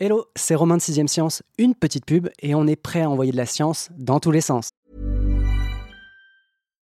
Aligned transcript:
Hello, 0.00 0.26
c'est 0.36 0.54
Romain 0.54 0.76
de 0.76 0.80
6ème 0.80 1.08
Science, 1.08 1.42
une 1.58 1.74
petite 1.74 2.06
pub 2.06 2.28
et 2.40 2.54
on 2.54 2.68
est 2.68 2.76
prêt 2.76 3.02
à 3.02 3.10
envoyer 3.10 3.32
de 3.32 3.36
la 3.36 3.46
science 3.46 3.88
dans 3.98 4.20
tous 4.20 4.30
les 4.30 4.40
sens. 4.40 4.70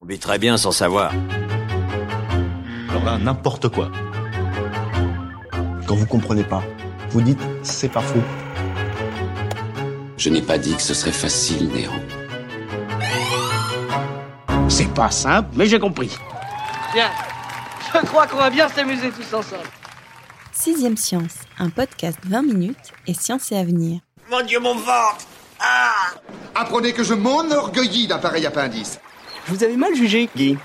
On 0.00 0.06
vit 0.06 0.20
très 0.20 0.38
bien 0.38 0.56
sans 0.56 0.70
savoir. 0.70 1.12
Alors 2.88 3.04
là, 3.04 3.18
n'importe 3.18 3.68
quoi. 3.68 3.90
Quand 5.86 5.96
vous 5.96 6.06
comprenez 6.06 6.44
pas, 6.44 6.62
vous 7.10 7.20
dites 7.20 7.40
c'est 7.64 7.88
pas 7.88 8.00
faux. 8.00 8.22
Je 10.16 10.30
n'ai 10.30 10.42
pas 10.42 10.56
dit 10.56 10.74
que 10.76 10.82
ce 10.82 10.94
serait 10.94 11.10
facile, 11.12 11.68
Néo. 11.70 11.90
C'est 14.68 14.92
pas 14.94 15.10
simple, 15.10 15.48
mais 15.54 15.66
j'ai 15.66 15.80
compris. 15.80 16.16
Bien. 16.94 17.10
Je 17.92 18.06
crois 18.06 18.28
qu'on 18.28 18.36
va 18.36 18.50
bien 18.50 18.68
s'amuser 18.68 19.10
tous 19.10 19.34
ensemble. 19.34 19.62
Sixième 20.52 20.96
Science, 20.96 21.34
un 21.58 21.70
podcast 21.70 22.18
20 22.24 22.42
minutes 22.42 22.92
et 23.08 23.14
science 23.14 23.50
et 23.50 23.56
avenir. 23.56 24.00
Mon 24.30 24.44
Dieu, 24.44 24.60
mon 24.60 24.74
ventre 24.74 25.26
Ah 25.58 26.14
Apprenez 26.54 26.92
que 26.92 27.02
je 27.02 27.14
m'enorgueillis 27.14 28.06
d'un 28.06 28.18
pareil 28.18 28.46
appendice. 28.46 29.00
Vous 29.48 29.64
avez 29.64 29.78
mal 29.78 29.94
jugé, 29.94 30.28
Guy. 30.36 30.58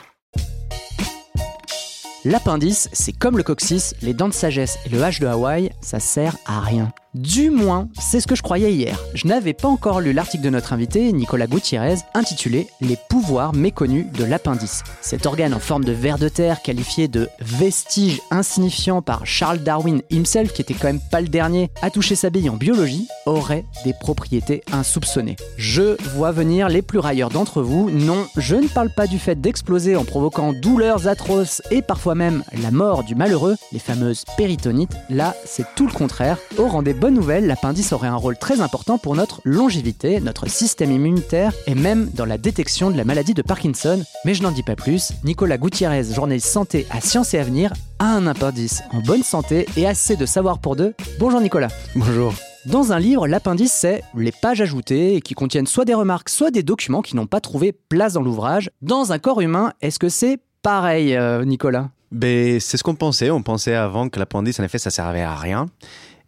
L'appendice, 2.26 2.90
c'est 2.92 3.14
comme 3.14 3.38
le 3.38 3.44
coccyx, 3.44 3.96
les 4.02 4.14
dents 4.14 4.28
de 4.28 4.34
sagesse 4.34 4.78
et 4.86 4.90
le 4.90 5.00
H 5.00 5.22
de 5.22 5.28
Hawaï, 5.28 5.72
ça 5.80 6.02
sert 6.02 6.36
à 6.46 6.60
rien. 6.60 6.92
Du 7.14 7.52
moins, 7.52 7.90
c'est 8.00 8.20
ce 8.20 8.26
que 8.26 8.36
je 8.36 8.42
croyais 8.42 8.74
hier. 8.74 9.00
Je 9.14 9.28
n'avais 9.28 9.54
pas 9.54 9.68
encore 9.68 10.02
lu 10.02 10.14
l'article 10.14 10.44
de 10.44 10.50
notre 10.50 10.74
invité, 10.74 11.14
Nicolas 11.14 11.46
Gutiérrez, 11.46 11.98
intitulé 12.16 12.68
Les 12.82 12.98
pouvoirs 13.08 13.54
méconnus 13.54 14.08
de 14.12 14.24
l'appendice. 14.24 14.82
Cet 15.00 15.28
organe 15.28 15.54
en 15.54 15.60
forme 15.60 15.86
de 15.86 15.92
ver 15.92 16.18
de 16.18 16.28
terre, 16.28 16.64
qualifié 16.64 17.08
de 17.08 17.30
vestige 17.40 18.20
insignifiant 18.32 19.04
par 19.04 19.28
Charles 19.28 19.60
Darwin 19.60 20.02
himself, 20.10 20.54
qui 20.54 20.64
était 20.64 20.74
quand 20.74 20.88
même 20.88 21.00
pas 21.12 21.22
le 21.22 21.28
dernier 21.28 21.70
à 21.84 21.92
toucher 21.92 22.16
sa 22.16 22.32
bille 22.32 22.50
en 22.50 22.58
biologie, 22.58 23.08
aurait 23.28 23.66
des 23.84 23.94
propriétés 23.94 24.64
insoupçonnées. 24.72 25.36
Je 25.58 25.96
vois 26.16 26.32
venir 26.32 26.68
les 26.68 26.82
plus 26.82 27.00
railleurs 27.00 27.30
d'entre 27.30 27.62
vous. 27.62 27.92
Non, 27.92 28.26
je 28.38 28.56
ne 28.56 28.68
parle 28.68 28.90
pas 28.90 29.06
du 29.06 29.20
fait 29.20 29.40
d'exploser 29.40 29.96
en 29.96 30.04
provoquant 30.04 30.52
douleurs 30.52 31.08
atroces 31.08 31.62
et 31.70 31.84
parfois 31.84 32.16
même 32.16 32.44
la 32.60 32.72
mort 32.72 33.04
du 33.04 33.14
malheureux, 33.14 33.56
les 33.72 33.78
fameuses 33.78 34.26
péritonites. 34.36 34.96
Là, 35.12 35.36
c'est 35.46 35.68
tout 35.76 35.86
le 35.86 35.94
contraire. 35.94 36.40
Au 36.58 36.82
des 36.82 37.03
bonne 37.04 37.16
nouvelle, 37.16 37.48
l'appendice 37.48 37.92
aurait 37.92 38.08
un 38.08 38.16
rôle 38.16 38.38
très 38.38 38.62
important 38.62 38.98
pour 38.98 39.14
notre 39.14 39.42
longévité, 39.44 40.22
notre 40.22 40.48
système 40.48 40.90
immunitaire 40.90 41.52
et 41.68 41.76
même 41.76 42.10
dans 42.12 42.24
la 42.24 42.38
détection 42.38 42.92
de 42.92 42.96
la 42.96 43.04
maladie 43.04 43.34
de 43.34 43.42
Parkinson. 43.42 44.02
Mais 44.24 44.34
je 44.34 44.42
n'en 44.42 44.52
dis 44.52 44.64
pas 44.64 44.78
plus. 44.78 45.12
Nicolas 45.26 45.58
Gutiérrez, 45.58 46.06
journaliste 46.14 46.48
santé 46.48 46.88
à 46.92 47.02
Sciences 47.02 47.34
et 47.34 47.40
Avenir, 47.40 47.74
a 48.00 48.06
un 48.06 48.26
appendice 48.26 48.84
en 48.94 49.02
bonne 49.02 49.22
santé 49.22 49.68
et 49.76 49.86
assez 49.86 50.16
de 50.16 50.26
savoir 50.26 50.60
pour 50.60 50.78
deux. 50.78 50.94
Bonjour 51.20 51.42
Nicolas. 51.42 51.68
Bonjour. 51.94 52.34
Dans 52.68 52.94
un 52.94 53.00
livre, 53.00 53.28
l'appendice, 53.28 53.74
c'est 53.74 54.02
les 54.16 54.32
pages 54.32 54.62
ajoutées 54.62 55.20
qui 55.20 55.34
contiennent 55.34 55.68
soit 55.68 55.84
des 55.84 55.96
remarques, 55.96 56.30
soit 56.30 56.52
des 56.52 56.64
documents 56.64 57.02
qui 57.02 57.18
n'ont 57.18 57.28
pas 57.28 57.42
trouvé 57.42 57.74
place 57.74 58.14
dans 58.14 58.22
l'ouvrage. 58.22 58.72
Dans 58.82 59.12
un 59.12 59.20
corps 59.20 59.42
humain, 59.42 59.74
est-ce 59.82 60.00
que 60.00 60.08
c'est 60.08 60.40
pareil, 60.62 61.18
euh, 61.18 61.44
Nicolas? 61.44 61.90
Ben, 62.14 62.62
C'est 62.62 62.78
ce 62.78 62.84
qu'on 62.84 62.96
pensait. 62.96 63.30
On 63.30 63.42
pensait 63.42 63.76
avant 63.76 64.08
que 64.08 64.20
l'appendice, 64.20 64.58
en 64.62 64.64
effet, 64.64 64.78
ça 64.78 64.92
servait 64.92 65.22
à 65.22 65.36
rien. 65.36 65.66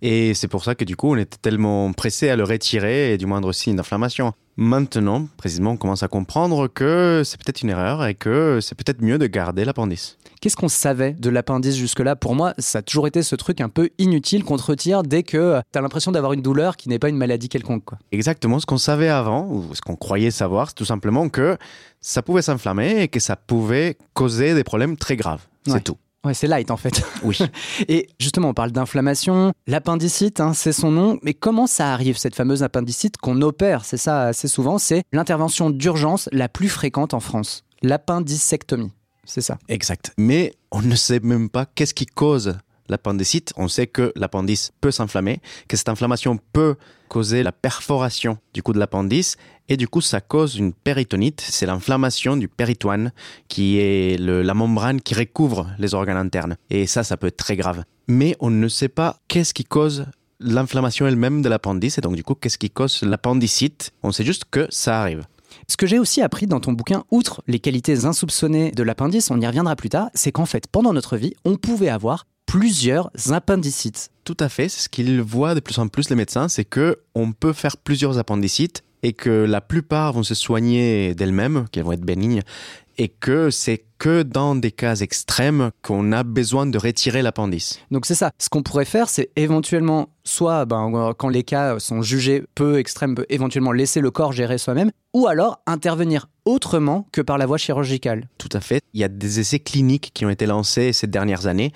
Et 0.02 0.34
c'est 0.34 0.48
pour 0.48 0.64
ça 0.64 0.76
que 0.76 0.84
du 0.84 0.96
coup, 0.96 1.14
on 1.14 1.18
était 1.18 1.38
tellement 1.42 1.92
pressé 1.94 2.30
à 2.30 2.36
le 2.36 2.44
retirer 2.44 3.14
et 3.14 3.18
du 3.18 3.26
moindre 3.26 3.52
signe 3.54 3.76
d'inflammation. 3.76 4.34
Maintenant, 4.58 5.28
précisément, 5.38 5.72
on 5.72 5.78
commence 5.78 6.04
à 6.04 6.08
comprendre 6.08 6.68
que 6.68 7.24
c'est 7.26 7.38
peut-être 7.44 7.62
une 7.62 7.70
erreur 7.70 8.06
et 8.06 8.14
que 8.16 8.60
c'est 8.62 8.76
peut-être 8.76 9.02
mieux 9.02 9.18
de 9.18 9.28
garder 9.28 9.66
l'appendice. 9.66 10.18
Qu'est-ce 10.40 10.56
qu'on 10.56 10.70
savait 10.70 11.14
de 11.14 11.30
l'appendice 11.30 11.76
jusque-là? 11.76 12.16
Pour 12.16 12.36
moi, 12.36 12.54
ça 12.58 12.78
a 12.78 12.82
toujours 12.82 13.08
été 13.08 13.24
ce 13.24 13.36
truc 13.36 13.60
un 13.62 13.68
peu 13.70 13.90
inutile 13.98 14.44
qu'on 14.44 14.58
te 14.58 14.64
retire 14.64 15.04
dès 15.04 15.24
que 15.24 15.60
tu 15.74 15.78
as 15.80 15.82
l'impression 15.82 16.12
d'avoir 16.12 16.34
une 16.34 16.42
douleur 16.42 16.78
qui 16.78 16.88
n'est 16.88 17.00
pas 17.00 17.10
une 17.10 17.18
maladie 17.18 17.50
quelconque. 17.50 17.84
Quoi. 17.84 17.98
Exactement, 18.12 18.60
ce 18.60 18.66
qu'on 18.66 18.78
savait 18.78 19.10
avant, 19.10 19.48
ou 19.50 19.74
ce 19.74 19.82
qu'on 19.82 19.96
croyait 19.96 20.32
savoir, 20.32 20.70
c'est 20.70 20.76
tout 20.76 20.86
simplement 20.86 21.28
que 21.30 21.58
ça 22.00 22.22
pouvait 22.22 22.42
s'inflammer 22.44 23.02
et 23.02 23.08
que 23.08 23.20
ça 23.20 23.36
pouvait 23.36 23.98
causer 24.14 24.54
des 24.54 24.64
problèmes 24.64 24.96
très 24.98 25.16
graves. 25.16 25.42
C'est 25.66 25.74
Ouais. 25.74 25.80
tout. 25.82 25.98
Ouais, 26.26 26.34
c'est 26.34 26.48
light 26.48 26.72
en 26.72 26.78
fait. 26.78 27.04
Oui. 27.24 27.38
Et 27.88 28.10
justement, 28.20 28.50
on 28.50 28.54
parle 28.54 28.72
d'inflammation. 28.72 29.54
L'appendicite, 29.68 30.40
hein, 30.40 30.54
c'est 30.54 30.74
son 30.74 30.92
nom. 30.92 31.20
Mais 31.22 31.36
comment 31.36 31.68
ça 31.68 31.94
arrive, 31.94 32.18
cette 32.18 32.36
fameuse 32.36 32.64
appendicite 32.64 33.18
qu'on 33.18 33.42
opère? 33.42 33.86
C'est 33.86 33.98
ça 33.98 34.24
assez 34.24 34.48
souvent. 34.48 34.80
C'est 34.80 35.04
l'intervention 35.14 35.70
d'urgence 35.70 36.28
la 36.32 36.50
plus 36.50 36.70
fréquente 36.70 37.14
en 37.14 37.20
France. 37.20 37.64
L'appendicectomie. 37.84 38.92
C'est 39.24 39.42
ça. 39.42 39.60
Exact. 39.70 40.14
Mais 40.18 40.54
on 40.72 40.82
ne 40.82 40.96
sait 40.96 41.20
même 41.20 41.50
pas 41.50 41.66
qu'est-ce 41.66 41.94
qui 41.94 42.08
cause 42.08 42.58
l'appendicite. 42.90 43.54
On 43.58 43.68
sait 43.68 43.88
que 43.88 44.12
l'appendice 44.16 44.72
peut 44.82 44.92
s'inflammer, 44.92 45.42
que 45.68 45.78
cette 45.78 45.90
inflammation 45.90 46.40
peut 46.54 46.76
causer 47.08 47.44
la 47.44 47.52
perforation 47.52 48.38
du 48.54 48.64
coup 48.64 48.74
de 48.74 48.80
l'appendice 48.80 49.38
et 49.70 49.78
du 49.78 49.88
coup 49.88 50.02
ça 50.02 50.22
cause 50.22 50.56
une 50.56 50.74
péritonite. 50.74 51.42
C'est 51.42 51.66
l'inflammation 51.66 52.38
du 52.38 52.48
péritoine 52.48 53.12
qui 53.48 53.78
est 53.80 54.20
la 54.20 54.54
membrane 54.54 55.02
qui 55.02 55.14
recouvre 55.14 55.70
les 55.80 55.94
organes 55.94 56.18
internes. 56.18 56.58
Et 56.70 56.88
ça, 56.88 57.04
ça 57.04 57.18
peut 57.18 57.28
être 57.28 57.38
très 57.38 57.56
grave. 57.56 57.84
Mais 58.08 58.36
on 58.40 58.50
ne 58.50 58.68
sait 58.68 58.90
pas 58.90 59.20
qu'est-ce 59.28 59.54
qui 59.54 59.64
cause 59.64 60.06
l'inflammation 60.40 61.08
elle-même 61.08 61.42
de 61.42 61.50
l'appendice 61.50 61.98
et 61.98 62.02
donc 62.02 62.16
du 62.16 62.24
coup 62.24 62.36
qu'est-ce 62.36 62.58
qui 62.58 62.70
cause 62.70 63.02
l'appendicite. 63.04 63.92
On 64.04 64.12
sait 64.12 64.26
juste 64.26 64.46
que 64.52 64.68
ça 64.70 65.02
arrive. 65.02 65.26
Ce 65.68 65.78
que 65.78 65.88
j'ai 65.88 66.00
aussi 66.00 66.22
appris 66.22 66.48
dans 66.48 66.60
ton 66.60 66.74
bouquin, 66.74 67.04
outre 67.12 67.42
les 67.48 67.60
qualités 67.60 68.06
insoupçonnées 68.06 68.72
de 68.72 68.84
l'appendice, 68.84 69.32
on 69.32 69.40
y 69.40 69.48
reviendra 69.48 69.76
plus 69.76 69.90
tard, 69.90 70.10
c'est 70.14 70.32
qu'en 70.32 70.46
fait, 70.46 70.68
pendant 70.68 70.94
notre 70.94 71.18
vie, 71.18 71.34
on 71.46 71.56
pouvait 71.56 71.90
avoir 71.90 72.26
plusieurs 72.46 73.10
appendicites. 73.32 74.10
Tout 74.26 74.38
à 74.40 74.50
fait, 74.50 74.70
c'est 74.70 74.82
ce 74.82 74.90
qu'ils 74.90 75.22
voient 75.22 75.54
de 75.54 75.60
plus 75.60 75.78
en 75.78 75.88
plus 75.88 76.10
les 76.10 76.16
médecins, 76.16 76.48
c'est 76.48 76.66
que 76.66 76.98
on 77.14 77.32
peut 77.32 77.54
faire 77.54 77.78
plusieurs 77.78 78.18
appendicites 78.18 78.84
et 79.04 79.14
que 79.14 79.30
la 79.30 79.62
plupart 79.62 80.14
vont 80.14 80.24
se 80.24 80.34
soigner 80.34 81.14
d'elles-mêmes, 81.14 81.68
qu'elles 81.72 81.84
vont 81.84 81.92
être 81.92 82.02
bénignes, 82.02 82.42
et 82.98 83.08
que 83.08 83.52
c'est 83.52 83.86
que 84.00 84.24
dans 84.24 84.56
des 84.56 84.72
cas 84.72 84.96
extrêmes 84.96 85.70
qu'on 85.84 86.12
a 86.12 86.24
besoin 86.24 86.66
de 86.66 86.76
retirer 86.80 87.22
l'appendice. 87.22 87.80
Donc 87.92 88.08
c'est 88.08 88.16
ça. 88.16 88.32
Ce 88.40 88.50
qu'on 88.50 88.64
pourrait 88.64 88.86
faire, 88.86 89.10
c'est 89.10 89.30
éventuellement, 89.36 90.10
soit 90.24 90.66
ben, 90.66 91.14
quand 91.16 91.30
les 91.30 91.44
cas 91.44 91.78
sont 91.78 92.02
jugés 92.02 92.44
peu 92.56 92.80
extrêmes, 92.80 93.14
peut 93.14 93.28
éventuellement 93.30 93.74
laisser 93.74 94.02
le 94.02 94.10
corps 94.10 94.32
gérer 94.32 94.58
soi-même, 94.58 94.90
ou 95.14 95.28
alors 95.28 95.60
intervenir 95.68 96.30
autrement 96.46 97.08
que 97.12 97.22
par 97.22 97.38
la 97.38 97.46
voie 97.46 97.58
chirurgicale. 97.58 98.28
Tout 98.40 98.50
à 98.54 98.60
fait. 98.60 98.82
Il 98.96 99.02
y 99.02 99.04
a 99.04 99.08
des 99.08 99.40
essais 99.40 99.60
cliniques 99.60 100.12
qui 100.16 100.26
ont 100.26 100.32
été 100.32 100.48
lancés 100.48 100.94
ces 100.94 101.08
dernières 101.08 101.46
années 101.46 101.74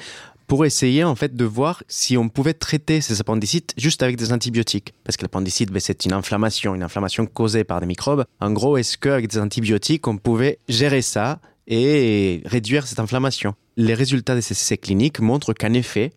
pour 0.50 0.66
essayer 0.66 1.04
en 1.04 1.16
fait 1.16 1.36
de 1.36 1.46
voir 1.46 1.84
si 1.88 2.18
on 2.18 2.28
pouvait 2.28 2.56
traiter 2.56 3.02
ces 3.02 3.22
appendicites 3.22 3.74
juste 3.78 4.02
avec 4.02 4.18
des 4.18 4.34
antibiotiques. 4.34 4.96
Parce 5.04 5.16
que 5.16 5.22
l'appendicite, 5.22 5.72
ben, 5.72 5.80
c'est 5.80 6.06
une 6.06 6.12
inflammation, 6.12 6.74
une 6.74 6.82
inflammation 6.82 7.28
causée 7.28 7.64
par 7.64 7.80
des 7.80 7.86
microbes. 7.86 8.26
En 8.42 8.52
gros, 8.52 8.76
est-ce 8.76 8.98
qu'avec 8.98 9.28
des 9.28 9.38
antibiotiques, 9.38 10.08
on 10.08 10.18
pouvait 10.18 10.58
gérer 10.68 11.04
ça 11.04 11.40
et 11.68 12.42
réduire 12.46 12.88
cette 12.88 13.00
inflammation? 13.00 13.54
Les 13.78 13.94
résultats 13.94 14.36
de 14.36 14.42
ces 14.42 14.54
essais 14.54 14.78
cliniques 14.78 15.20
montrent 15.20 15.54
qu'en 15.54 15.74
effet, 15.74 16.14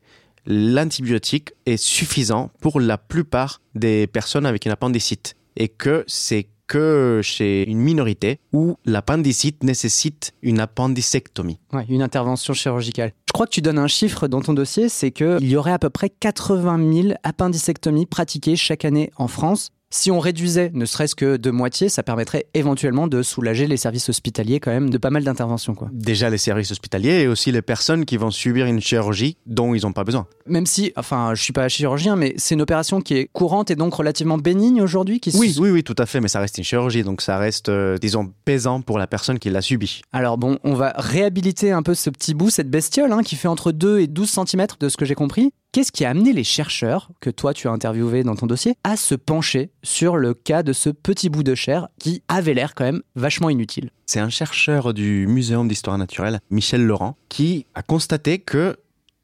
l'antibiotique 0.47 1.53
est 1.67 1.77
suffisant 1.77 2.51
pour 2.63 2.81
la 2.81 2.97
plupart 2.97 3.61
des 3.75 4.07
personnes 4.07 4.47
avec 4.47 4.65
une 4.65 4.73
appendicite 4.73 5.37
et 5.57 5.69
que 5.69 6.05
c'est 6.07 6.49
que 6.73 7.21
chez 7.23 7.69
une 7.69 7.81
minorité 7.81 8.41
où 8.55 8.77
l'appendicite 8.87 9.63
nécessite 9.63 10.33
une 10.41 10.59
appendicectomie. 10.59 11.59
Ouais, 11.73 11.85
une 11.91 12.01
intervention 12.01 12.55
chirurgicale. 12.55 13.13
Je 13.33 13.35
crois 13.35 13.47
que 13.47 13.53
tu 13.53 13.63
donnes 13.63 13.79
un 13.79 13.87
chiffre 13.87 14.29
dans 14.29 14.43
ton 14.43 14.53
dossier, 14.53 14.91
c'est 14.91 15.11
qu'il 15.11 15.49
y 15.49 15.57
aurait 15.57 15.73
à 15.73 15.79
peu 15.79 15.89
près 15.89 16.11
80 16.11 17.03
000 17.03 17.15
appendicectomies 17.23 18.05
pratiquées 18.05 18.57
chaque 18.57 18.85
année 18.85 19.11
en 19.17 19.27
France. 19.27 19.71
Si 19.95 20.11
on 20.11 20.21
réduisait 20.21 20.71
ne 20.73 20.87
serait-ce 20.87 21.15
que 21.15 21.37
de 21.37 21.51
moitié, 21.51 21.91
ça 21.91 22.03
permettrait 22.03 22.47
éventuellement 22.55 23.09
de 23.09 23.23
soulager 23.23 23.67
les 23.67 23.77
services 23.77 24.09
hospitaliers 24.09 24.59
quand 24.59 24.71
même 24.71 24.89
de 24.89 24.97
pas 24.97 25.11
mal 25.11 25.23
d'interventions. 25.23 25.75
Quoi. 25.75 25.91
Déjà 25.93 26.31
les 26.31 26.39
services 26.39 26.71
hospitaliers 26.71 27.21
et 27.21 27.29
aussi 27.29 27.53
les 27.53 27.61
personnes 27.61 28.07
qui 28.07 28.17
vont 28.17 28.31
subir 28.31 28.65
une 28.65 28.81
chirurgie 28.81 29.37
dont 29.45 29.75
ils 29.75 29.83
n'ont 29.83 29.93
pas 29.93 30.05
besoin. 30.05 30.27
Même 30.47 30.65
si, 30.65 30.95
enfin, 30.97 31.35
je 31.35 31.43
suis 31.43 31.53
pas 31.53 31.69
chirurgien, 31.69 32.17
mais 32.17 32.33
c'est 32.39 32.55
une 32.55 32.63
opération 32.63 33.03
qui 33.03 33.15
est 33.17 33.29
courante 33.35 33.71
et 33.71 33.77
donc 33.77 33.93
relativement 33.93 34.39
bénigne 34.39 34.81
aujourd'hui. 34.81 35.21
Qui 35.21 35.37
oui, 35.37 35.55
oui, 35.59 35.69
oui, 35.69 35.85
tout 35.85 35.97
à 35.99 36.07
fait, 36.07 36.23
mais 36.23 36.29
ça 36.29 36.41
reste 36.41 36.57
une 36.57 36.65
chirurgie, 36.65 37.03
donc 37.03 37.21
ça 37.21 37.37
reste, 37.37 37.69
euh, 37.69 37.99
disons, 37.99 38.33
pesant 38.47 38.81
pour 38.81 38.99
la 38.99 39.07
personne 39.07 39.39
qui 39.39 39.51
l'a 39.51 39.61
subi. 39.61 40.01
Alors 40.11 40.39
bon, 40.39 40.59
on 40.65 40.73
va 40.73 40.95
réhabiliter 40.97 41.71
un 41.71 41.83
peu 41.83 41.93
ce 41.93 42.09
petit 42.09 42.33
bout, 42.33 42.49
cette 42.49 42.71
bestiole, 42.71 43.13
hein, 43.13 43.23
qui 43.23 43.37
fait 43.37 43.49
entre 43.49 43.73
2 43.73 44.01
et 44.01 44.07
12 44.07 44.39
cm 44.47 44.69
de 44.81 44.89
ce 44.89 44.97
que 44.97 45.05
j'ai 45.05 45.15
compris. 45.15 45.53
Qu'est-ce 45.73 45.91
qui 45.91 46.05
a 46.05 46.11
amené 46.11 46.35
les 46.35 46.45
chercheurs, 46.45 47.09
que 47.21 47.31
toi 47.31 47.55
tu 47.55 47.67
as 47.67 47.71
interviewé 47.71 48.25
dans 48.25 48.37
ton 48.37 48.45
dossier, 48.45 48.75
à 48.85 48.99
se 48.99 49.15
pencher 49.15 49.71
sur 49.83 50.19
le 50.19 50.35
cas 50.35 50.63
de 50.63 50.75
ce 50.75 50.91
petit 50.91 51.31
bout 51.31 51.43
de 51.43 51.55
chair 51.55 51.89
qui 51.99 52.23
avait 52.29 52.53
l'air 52.53 52.75
quand 52.75 52.85
même 52.85 53.01
vachement 53.17 53.49
inutile? 53.49 53.89
C'est 54.05 54.21
un 54.21 54.29
chercheur 54.29 54.93
du 54.93 55.27
Muséum 55.27 55.69
d'histoire 55.69 55.97
naturelle, 55.97 56.41
Michel 56.51 56.85
Laurent, 56.85 57.17
qui 57.31 57.65
a 57.75 57.83
constaté 57.83 58.39
que 58.39 58.77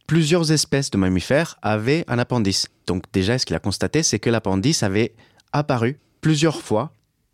plusieurs 0.07 0.51
espèces 0.51 0.91
de 0.91 0.97
mammifères 0.97 1.59
avaient 1.61 2.07
un 2.09 2.19
appendice. 2.19 2.69
Donc 2.87 3.03
déjà, 3.13 3.39
ce 3.39 3.45
qu'il 3.45 3.55
a 3.55 3.61
constaté, 3.61 4.03
c'est 4.03 4.19
que 4.19 4.31
l'appendice 4.31 4.83
avait 4.83 5.13
apparu 5.53 5.99
plusieurs 6.23 6.63
fois 6.63 6.93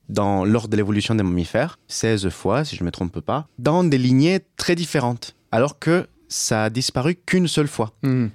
dans, 0.08 0.44
lors 0.44 0.66
de 0.66 0.76
l'évolution 0.76 1.14
des 1.14 1.22
mammifères, 1.22 1.78
16 1.86 2.30
fois 2.30 2.64
si 2.64 2.74
je 2.74 2.82
ne 2.82 2.86
me 2.86 2.90
trompe 2.90 3.20
pas, 3.20 3.46
dans 3.60 3.84
des 3.84 3.96
lignées 3.96 4.40
très 4.56 4.74
différentes, 4.74 5.36
alors 5.52 5.78
que 5.78 6.08
ça 6.28 6.64
a 6.64 6.70
disparu 6.70 7.14
qu'une 7.14 7.46
seule 7.46 7.68
fois. 7.68 7.92
Mmh. 8.02 8.26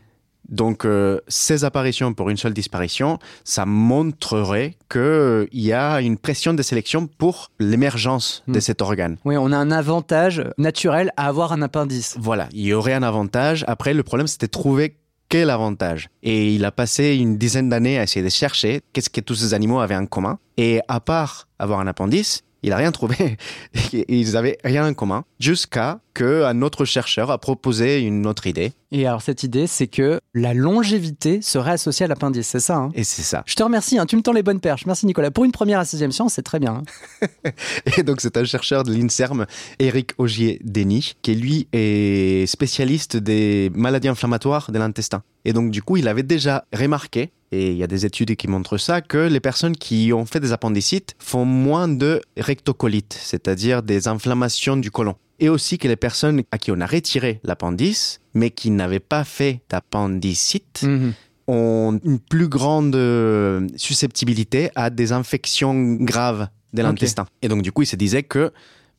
Donc, 0.50 0.86
euh, 0.86 1.20
ces 1.28 1.64
apparitions 1.64 2.14
pour 2.14 2.30
une 2.30 2.38
seule 2.38 2.54
disparition, 2.54 3.20
ça 3.44 3.66
montrerait 3.66 4.76
qu'il 4.90 5.02
euh, 5.02 5.46
y 5.54 5.72
a 5.74 6.02
une 6.02 6.18
pression 6.18 6.54
de 6.54 6.62
sélection 6.62 7.08
pour 7.08 7.52
l'émergence 7.60 8.44
de 8.48 8.58
Mm. 8.58 8.62
cet 8.62 8.82
organe. 8.82 9.18
Oui, 9.26 9.38
on 9.38 9.52
a 9.52 9.58
un 9.58 9.72
avantage 9.72 10.44
naturel 10.58 11.12
à 11.18 11.28
avoir 11.28 11.52
un 11.54 11.62
appendice. 11.62 12.16
Voilà, 12.20 12.50
il 12.52 12.66
y 12.66 12.74
aurait 12.74 12.94
un 12.94 13.04
avantage. 13.04 13.64
Après, 13.68 13.94
le 13.94 14.04
problème, 14.04 14.28
c'était 14.28 14.48
trouver 14.48 14.96
quel 15.30 15.52
avantage. 15.52 16.10
Et 16.24 16.54
il 16.56 16.66
a 16.66 16.72
passé 16.72 17.16
une 17.16 17.38
dizaine 17.38 17.70
d'années 17.70 18.00
à 18.00 18.04
essayer 18.04 18.24
de 18.26 18.30
chercher 18.30 18.82
qu'est-ce 18.94 19.12
que 19.12 19.22
tous 19.22 19.36
ces 19.36 19.54
animaux 19.54 19.80
avaient 19.80 19.96
en 19.96 20.08
commun. 20.08 20.40
Et 20.58 20.82
à 20.88 21.00
part 21.00 21.48
avoir 21.60 21.80
un 21.80 21.88
appendice, 21.88 22.42
il 22.64 22.70
n'a 22.72 22.78
rien 22.78 22.92
trouvé. 22.92 23.38
Ils 24.08 24.34
n'avaient 24.34 24.58
rien 24.64 24.88
en 24.88 24.94
commun. 24.94 25.24
Jusqu'à 25.40 26.00
qu'un 26.14 26.62
autre 26.62 26.86
chercheur 26.86 27.32
a 27.32 27.38
proposé 27.38 28.02
une 28.02 28.28
autre 28.28 28.48
idée. 28.48 28.74
Et 28.92 29.06
alors 29.08 29.22
cette 29.22 29.44
idée, 29.44 29.68
c'est 29.68 29.88
que 29.88 30.20
la 30.34 30.54
longévité 30.54 31.42
serait 31.42 31.72
associée 31.72 32.06
à 32.06 32.08
l'appendice, 32.08 32.48
c'est 32.48 32.60
ça 32.60 32.76
hein? 32.78 32.90
Et 32.96 33.04
c'est 33.04 33.22
ça. 33.22 33.44
Je 33.46 33.56
te 33.56 33.64
remercie, 33.64 33.98
hein, 34.00 34.06
tu 34.06 34.16
me 34.16 34.22
tends 34.22 34.34
les 34.34 34.44
bonnes 34.44 34.60
perches. 34.60 34.86
Merci 34.86 35.06
Nicolas. 35.06 35.32
Pour 35.32 35.46
une 35.46 35.52
première 35.52 35.80
à 35.80 35.86
sixième 35.86 36.12
science, 36.12 36.34
c'est 36.34 36.42
très 36.42 36.60
bien. 36.60 36.82
hein. 37.22 37.50
Et 37.98 38.04
donc, 38.04 38.20
c'est 38.22 38.36
un 38.38 38.44
chercheur 38.44 38.84
de 38.84 38.92
l'INSERM, 38.94 39.46
Eric 39.78 40.12
Augier-Denis, 40.18 41.14
qui 41.22 41.36
lui 41.36 41.68
est 41.72 42.48
spécialiste 42.48 43.16
des 43.18 43.72
maladies 43.76 44.08
inflammatoires 44.08 44.72
de 44.72 44.80
l'intestin. 44.80 45.22
Et 45.46 45.54
donc, 45.54 45.72
du 45.72 45.82
coup, 45.82 45.98
il 45.98 46.08
avait 46.08 46.24
déjà 46.24 46.66
remarqué, 46.74 47.32
et 47.52 47.72
il 47.72 47.78
y 47.78 47.84
a 47.84 47.88
des 47.88 48.06
études 48.06 48.36
qui 48.36 48.48
montrent 48.48 48.78
ça, 48.78 49.02
que 49.02 49.18
les 49.18 49.40
personnes 49.40 49.76
qui 49.76 50.12
ont 50.14 50.26
fait 50.26 50.40
des 50.40 50.52
appendicites 50.52 51.16
font 51.20 51.46
moins 51.46 51.88
de 51.88 52.22
rectocolites, 52.38 53.18
c'est-à-dire 53.20 53.82
des 53.82 54.08
inflammations 54.08 54.78
du 54.78 54.92
côlon. 54.92 55.16
Et 55.40 55.48
aussi 55.50 55.78
que 55.78 55.88
les 55.88 55.96
personnes 55.96 56.44
à 56.52 56.58
qui 56.58 56.72
on 56.72 56.82
a 56.82 56.86
retiré 56.86 57.40
l'appendice, 57.44 58.20
mais 58.34 58.50
qui 58.52 58.70
n'avaient 58.72 59.00
pas 59.00 59.24
fait 59.24 59.62
d'appendicite, 59.70 60.82
Mhm. 60.84 61.14
ont 61.48 62.00
une 62.04 62.20
plus 62.20 62.48
grande 62.48 62.94
euh, 62.96 63.68
susceptibilité 63.76 64.70
à 64.76 64.90
des 64.92 65.12
infections 65.14 65.96
graves 65.96 66.48
de 66.74 66.82
l'intestin. 66.84 67.26
Et 67.42 67.48
donc, 67.48 67.64
du 67.64 67.72
coup, 67.72 67.82
il 67.82 67.88
se 67.88 67.96
disait 67.96 68.22
que 68.24 68.52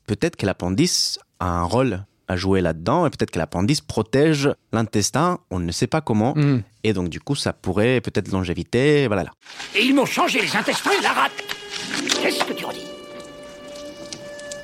peut-être 0.07 0.35
que 0.37 0.47
l'appendice 0.47 1.19
a 1.39 1.49
un 1.49 1.63
rôle 1.63 2.05
à 2.31 2.37
jouer 2.37 2.61
là-dedans 2.61 3.07
et 3.07 3.11
peut-être 3.11 3.33
que 3.33 3.41
l'appendice 3.41 3.81
protège 3.81 4.51
l'intestin, 4.73 5.41
on 5.51 5.59
ne 5.59 5.73
sait 5.73 5.89
pas 5.89 6.01
comment. 6.01 6.35
Mhm. 6.37 6.63
Et 6.85 6.93
donc, 6.93 7.09
du 7.09 7.19
coup, 7.19 7.35
ça 7.35 7.53
pourrait 7.53 8.01
peut-être 8.01 8.31
longévité, 8.31 9.09
voilà. 9.09 9.25
là. 9.25 9.31
Et 9.75 9.83
ils 9.83 9.93
m'ont 9.93 10.07
changé 10.07 10.41
les 10.41 10.55
intestins 10.55 10.93
et 10.97 11.03
la 11.03 11.13
rate. 11.13 11.33
Qu'est-ce 12.23 12.45
que 12.45 12.53
tu 12.53 12.65
en 12.65 12.71
dis? 12.71 12.87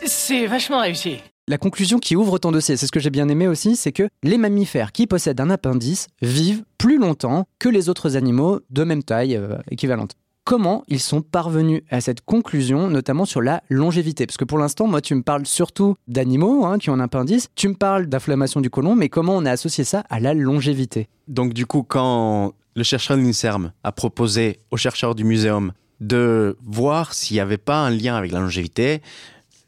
C'est 0.07 0.47
vachement 0.47 0.81
réussi. 0.81 1.19
La 1.49 1.59
conclusion 1.59 1.99
qui 1.99 2.15
ouvre 2.15 2.39
ton 2.39 2.53
dossier, 2.53 2.77
c'est 2.77 2.87
ce 2.87 2.93
que 2.93 3.01
j'ai 3.01 3.11
bien 3.11 3.29
aimé 3.29 3.49
aussi, 3.49 3.75
c'est 3.75 3.93
que 3.93 4.09
les 4.23 4.39
mammifères 4.39 4.93
qui 4.93 5.09
possèdent 5.09 5.41
un 5.41 5.51
appendice 5.51 6.07
vivent 6.23 6.63
plus 6.79 6.99
longtemps 6.99 7.47
que 7.59 7.69
les 7.69 7.89
autres 7.89 8.17
animaux 8.17 8.61
de 8.71 8.85
même 8.85 9.03
taille 9.03 9.37
euh, 9.37 9.59
équivalente. 9.73 10.13
Comment 10.47 10.85
ils 10.87 11.01
sont 11.01 11.23
parvenus 11.23 11.83
à 11.91 12.01
cette 12.01 12.21
conclusion, 12.21 12.89
notamment 12.89 13.25
sur 13.25 13.43
la 13.43 13.65
longévité 13.69 14.27
Parce 14.27 14.37
que 14.37 14.45
pour 14.45 14.59
l'instant, 14.59 14.87
moi, 14.87 15.01
tu 15.01 15.17
me 15.17 15.23
parles 15.23 15.45
surtout 15.45 15.97
d'animaux 16.07 16.65
hein, 16.65 16.79
qui 16.79 16.89
ont 16.89 16.93
un 16.93 17.01
appendice, 17.01 17.49
tu 17.57 17.67
me 17.67 17.75
parles 17.75 18.07
d'inflammation 18.07 18.61
du 18.61 18.71
côlon, 18.71 18.95
mais 18.95 19.09
comment 19.09 19.35
on 19.35 19.45
a 19.45 19.51
associé 19.51 19.83
ça 19.83 20.05
à 20.09 20.21
la 20.21 20.35
longévité? 20.35 21.09
Donc, 21.27 21.53
du 21.53 21.67
coup, 21.67 21.83
quand 21.83 22.55
le 22.77 22.85
chercheur 22.85 23.17
de 23.17 23.23
l'INSERM 23.23 23.73
a 23.83 23.91
proposé 23.91 24.61
aux 24.71 24.77
chercheurs 24.77 25.17
du 25.17 25.25
muséum 25.25 25.73
de 25.99 26.57
voir 26.65 27.13
s'il 27.13 27.35
n'y 27.35 27.41
avait 27.41 27.59
pas 27.59 27.79
un 27.79 27.91
lien 27.91 28.15
avec 28.15 28.31
la 28.31 28.39
longévité, 28.39 29.03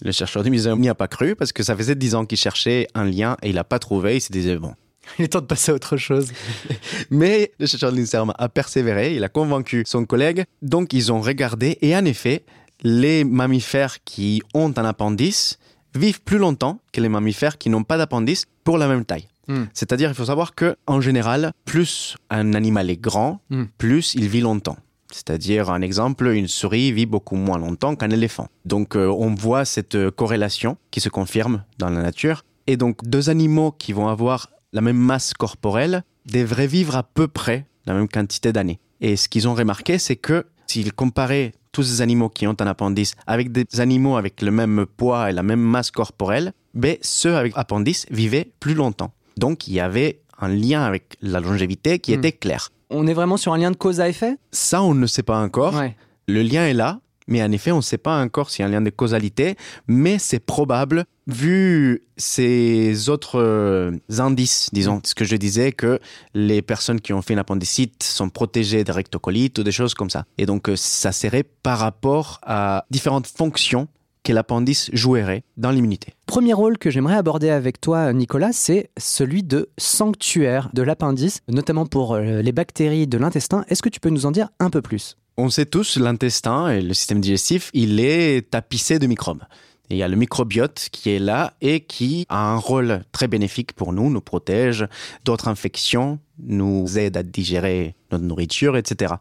le 0.00 0.12
chercheur 0.12 0.44
du 0.44 0.50
muséum 0.50 0.78
n'y 0.78 0.88
a 0.88 0.94
pas 0.94 1.08
cru 1.08 1.34
parce 1.34 1.50
que 1.50 1.64
ça 1.64 1.74
faisait 1.74 1.96
10 1.96 2.14
ans 2.14 2.24
qu'il 2.24 2.38
cherchait 2.38 2.86
un 2.94 3.04
lien 3.04 3.36
et 3.42 3.48
il 3.48 3.56
n'a 3.56 3.64
pas 3.64 3.80
trouvé. 3.80 4.18
Il 4.18 4.20
se 4.20 4.30
disait, 4.30 4.56
bon. 4.56 4.74
Il 5.18 5.24
est 5.24 5.28
temps 5.28 5.40
de 5.40 5.46
passer 5.46 5.72
à 5.72 5.74
autre 5.74 5.96
chose. 5.96 6.32
Mais 7.10 7.52
le 7.58 7.66
chercheur 7.66 7.92
de 7.92 7.96
l'INSERM 7.96 8.32
a 8.38 8.48
persévéré, 8.48 9.14
il 9.14 9.24
a 9.24 9.28
convaincu 9.28 9.84
son 9.86 10.04
collègue. 10.04 10.44
Donc, 10.62 10.92
ils 10.92 11.12
ont 11.12 11.20
regardé 11.20 11.78
et 11.80 11.96
en 11.96 12.04
effet, 12.04 12.44
les 12.82 13.24
mammifères 13.24 14.02
qui 14.04 14.42
ont 14.54 14.72
un 14.76 14.84
appendice 14.84 15.58
vivent 15.94 16.22
plus 16.22 16.38
longtemps 16.38 16.80
que 16.92 17.00
les 17.00 17.08
mammifères 17.08 17.58
qui 17.58 17.70
n'ont 17.70 17.84
pas 17.84 17.98
d'appendice 17.98 18.44
pour 18.64 18.78
la 18.78 18.88
même 18.88 19.04
taille. 19.04 19.28
Hmm. 19.48 19.64
C'est-à-dire, 19.72 20.10
il 20.10 20.14
faut 20.14 20.26
savoir 20.26 20.54
que 20.54 20.76
en 20.86 21.00
général, 21.00 21.52
plus 21.64 22.16
un 22.30 22.54
animal 22.54 22.90
est 22.90 23.00
grand, 23.00 23.40
Hmm. 23.50 23.64
plus 23.78 24.14
il 24.14 24.28
vit 24.28 24.40
longtemps. 24.42 24.76
C'est-à-dire, 25.10 25.70
un 25.70 25.80
exemple, 25.80 26.26
une 26.26 26.48
souris 26.48 26.92
vit 26.92 27.06
beaucoup 27.06 27.36
moins 27.36 27.58
longtemps 27.58 27.96
qu'un 27.96 28.10
éléphant. 28.10 28.48
Donc, 28.66 28.94
euh, 28.94 29.06
on 29.06 29.34
voit 29.34 29.64
cette 29.64 29.94
euh, 29.94 30.10
corrélation 30.10 30.76
qui 30.90 31.00
se 31.00 31.08
confirme 31.08 31.64
dans 31.78 31.88
la 31.88 32.02
nature. 32.02 32.44
Et 32.66 32.76
donc, 32.76 33.02
deux 33.04 33.30
animaux 33.30 33.72
qui 33.72 33.94
vont 33.94 34.08
avoir 34.08 34.50
la 34.72 34.80
même 34.80 34.96
masse 34.98 35.32
corporelle 35.34 36.02
devraient 36.26 36.66
vivre 36.66 36.96
à 36.96 37.02
peu 37.02 37.28
près 37.28 37.66
la 37.86 37.94
même 37.94 38.08
quantité 38.08 38.52
d'années. 38.52 38.80
Et 39.00 39.16
ce 39.16 39.28
qu'ils 39.28 39.48
ont 39.48 39.54
remarqué, 39.54 39.98
c'est 39.98 40.16
que 40.16 40.46
s'ils 40.66 40.92
comparaient 40.92 41.52
tous 41.72 41.82
ces 41.84 42.00
animaux 42.02 42.28
qui 42.28 42.46
ont 42.46 42.56
un 42.60 42.66
appendice 42.66 43.14
avec 43.26 43.52
des 43.52 43.64
animaux 43.78 44.16
avec 44.16 44.42
le 44.42 44.50
même 44.50 44.84
poids 44.86 45.30
et 45.30 45.32
la 45.32 45.42
même 45.42 45.60
masse 45.60 45.90
corporelle, 45.90 46.52
ben, 46.74 46.96
ceux 47.00 47.36
avec 47.36 47.52
appendice 47.56 48.06
vivaient 48.10 48.50
plus 48.60 48.74
longtemps. 48.74 49.12
Donc, 49.36 49.68
il 49.68 49.74
y 49.74 49.80
avait 49.80 50.20
un 50.40 50.48
lien 50.48 50.82
avec 50.82 51.16
la 51.22 51.40
longévité 51.40 51.98
qui 51.98 52.12
Hmm. 52.12 52.18
était 52.18 52.32
clair. 52.32 52.70
On 52.90 53.06
est 53.06 53.14
vraiment 53.14 53.36
sur 53.36 53.52
un 53.52 53.58
lien 53.58 53.70
de 53.70 53.76
cause 53.76 54.00
à 54.00 54.08
effet? 54.08 54.36
Ça, 54.50 54.82
on 54.82 54.94
ne 54.94 55.06
sait 55.06 55.22
pas 55.22 55.40
encore. 55.40 55.74
Ouais. 55.74 55.96
Le 56.26 56.42
lien 56.42 56.66
est 56.66 56.74
là, 56.74 57.00
mais 57.28 57.42
en 57.42 57.52
effet, 57.52 57.70
on 57.70 57.76
ne 57.76 57.82
sait 57.82 57.98
pas 57.98 58.20
encore 58.20 58.50
s'il 58.50 58.62
y 58.62 58.66
a 58.66 58.68
un 58.68 58.72
lien 58.72 58.80
de 58.80 58.90
causalité, 58.90 59.56
mais 59.86 60.18
c'est 60.18 60.40
probable, 60.40 61.04
vu 61.26 62.02
ces 62.16 63.08
autres 63.08 63.38
euh, 63.38 63.92
indices, 64.18 64.70
disons, 64.72 65.00
ce 65.04 65.14
que 65.14 65.24
je 65.24 65.36
disais, 65.36 65.72
que 65.72 66.00
les 66.34 66.62
personnes 66.62 67.00
qui 67.00 67.12
ont 67.12 67.22
fait 67.22 67.34
une 67.34 67.38
appendicite 67.38 68.02
sont 68.02 68.30
protégées 68.30 68.82
des 68.82 68.92
rectocolites 68.92 69.58
ou 69.58 69.62
des 69.62 69.72
choses 69.72 69.94
comme 69.94 70.10
ça. 70.10 70.24
Et 70.38 70.46
donc, 70.46 70.68
euh, 70.68 70.76
ça 70.76 71.12
serait 71.12 71.44
par 71.44 71.78
rapport 71.78 72.40
à 72.42 72.84
différentes 72.90 73.26
fonctions 73.26 73.88
que 74.24 74.32
l'appendice 74.32 74.90
jouerait 74.92 75.42
dans 75.56 75.70
l'immunité. 75.70 76.14
Premier 76.26 76.52
rôle 76.52 76.76
que 76.76 76.90
j'aimerais 76.90 77.16
aborder 77.16 77.50
avec 77.50 77.80
toi, 77.80 78.12
Nicolas, 78.12 78.52
c'est 78.52 78.90
celui 78.98 79.42
de 79.42 79.70
sanctuaire 79.78 80.70
de 80.74 80.82
l'appendice, 80.82 81.40
notamment 81.48 81.86
pour 81.86 82.14
euh, 82.14 82.42
les 82.42 82.52
bactéries 82.52 83.06
de 83.06 83.16
l'intestin. 83.16 83.64
Est-ce 83.68 83.82
que 83.82 83.88
tu 83.88 84.00
peux 84.00 84.10
nous 84.10 84.26
en 84.26 84.30
dire 84.30 84.50
un 84.58 84.70
peu 84.70 84.82
plus? 84.82 85.16
On 85.40 85.50
sait 85.50 85.66
tous, 85.66 85.98
l'intestin 85.98 86.68
et 86.68 86.82
le 86.82 86.92
système 86.94 87.20
digestif, 87.20 87.70
il 87.72 88.00
est 88.00 88.50
tapissé 88.50 88.98
de 88.98 89.06
microbes. 89.06 89.44
Et 89.88 89.94
il 89.94 89.98
y 89.98 90.02
a 90.02 90.08
le 90.08 90.16
microbiote 90.16 90.88
qui 90.90 91.10
est 91.10 91.20
là 91.20 91.54
et 91.60 91.78
qui 91.78 92.26
a 92.28 92.50
un 92.52 92.56
rôle 92.56 93.02
très 93.12 93.28
bénéfique 93.28 93.72
pour 93.72 93.92
nous, 93.92 94.10
nous 94.10 94.20
protège 94.20 94.88
d'autres 95.24 95.46
infections, 95.46 96.18
nous 96.42 96.98
aide 96.98 97.16
à 97.16 97.22
digérer 97.22 97.94
notre 98.10 98.24
nourriture, 98.24 98.76
etc. 98.76 99.14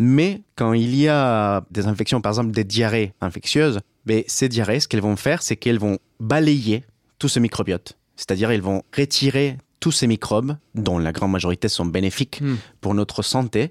Mais 0.00 0.42
quand 0.56 0.72
il 0.72 0.92
y 0.96 1.06
a 1.06 1.64
des 1.70 1.86
infections, 1.86 2.20
par 2.20 2.32
exemple 2.32 2.50
des 2.50 2.64
diarrhées 2.64 3.14
infectieuses, 3.20 3.78
ben, 4.06 4.24
ces 4.26 4.48
diarrhées, 4.48 4.80
ce 4.80 4.88
qu'elles 4.88 5.00
vont 5.00 5.14
faire, 5.14 5.40
c'est 5.40 5.54
qu'elles 5.54 5.78
vont 5.78 5.98
balayer 6.18 6.82
tout 7.20 7.28
ce 7.28 7.38
microbiote. 7.38 7.96
C'est-à-dire, 8.16 8.50
elles 8.50 8.60
vont 8.60 8.82
retirer 8.94 9.56
tous 9.78 9.92
ces 9.92 10.08
microbes, 10.08 10.56
dont 10.74 10.98
la 10.98 11.12
grande 11.12 11.30
majorité 11.30 11.68
sont 11.68 11.86
bénéfiques 11.86 12.40
Hmm. 12.42 12.56
pour 12.80 12.94
notre 12.94 13.22
santé. 13.22 13.70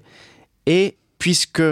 Et 0.64 0.96
puisque 1.18 1.62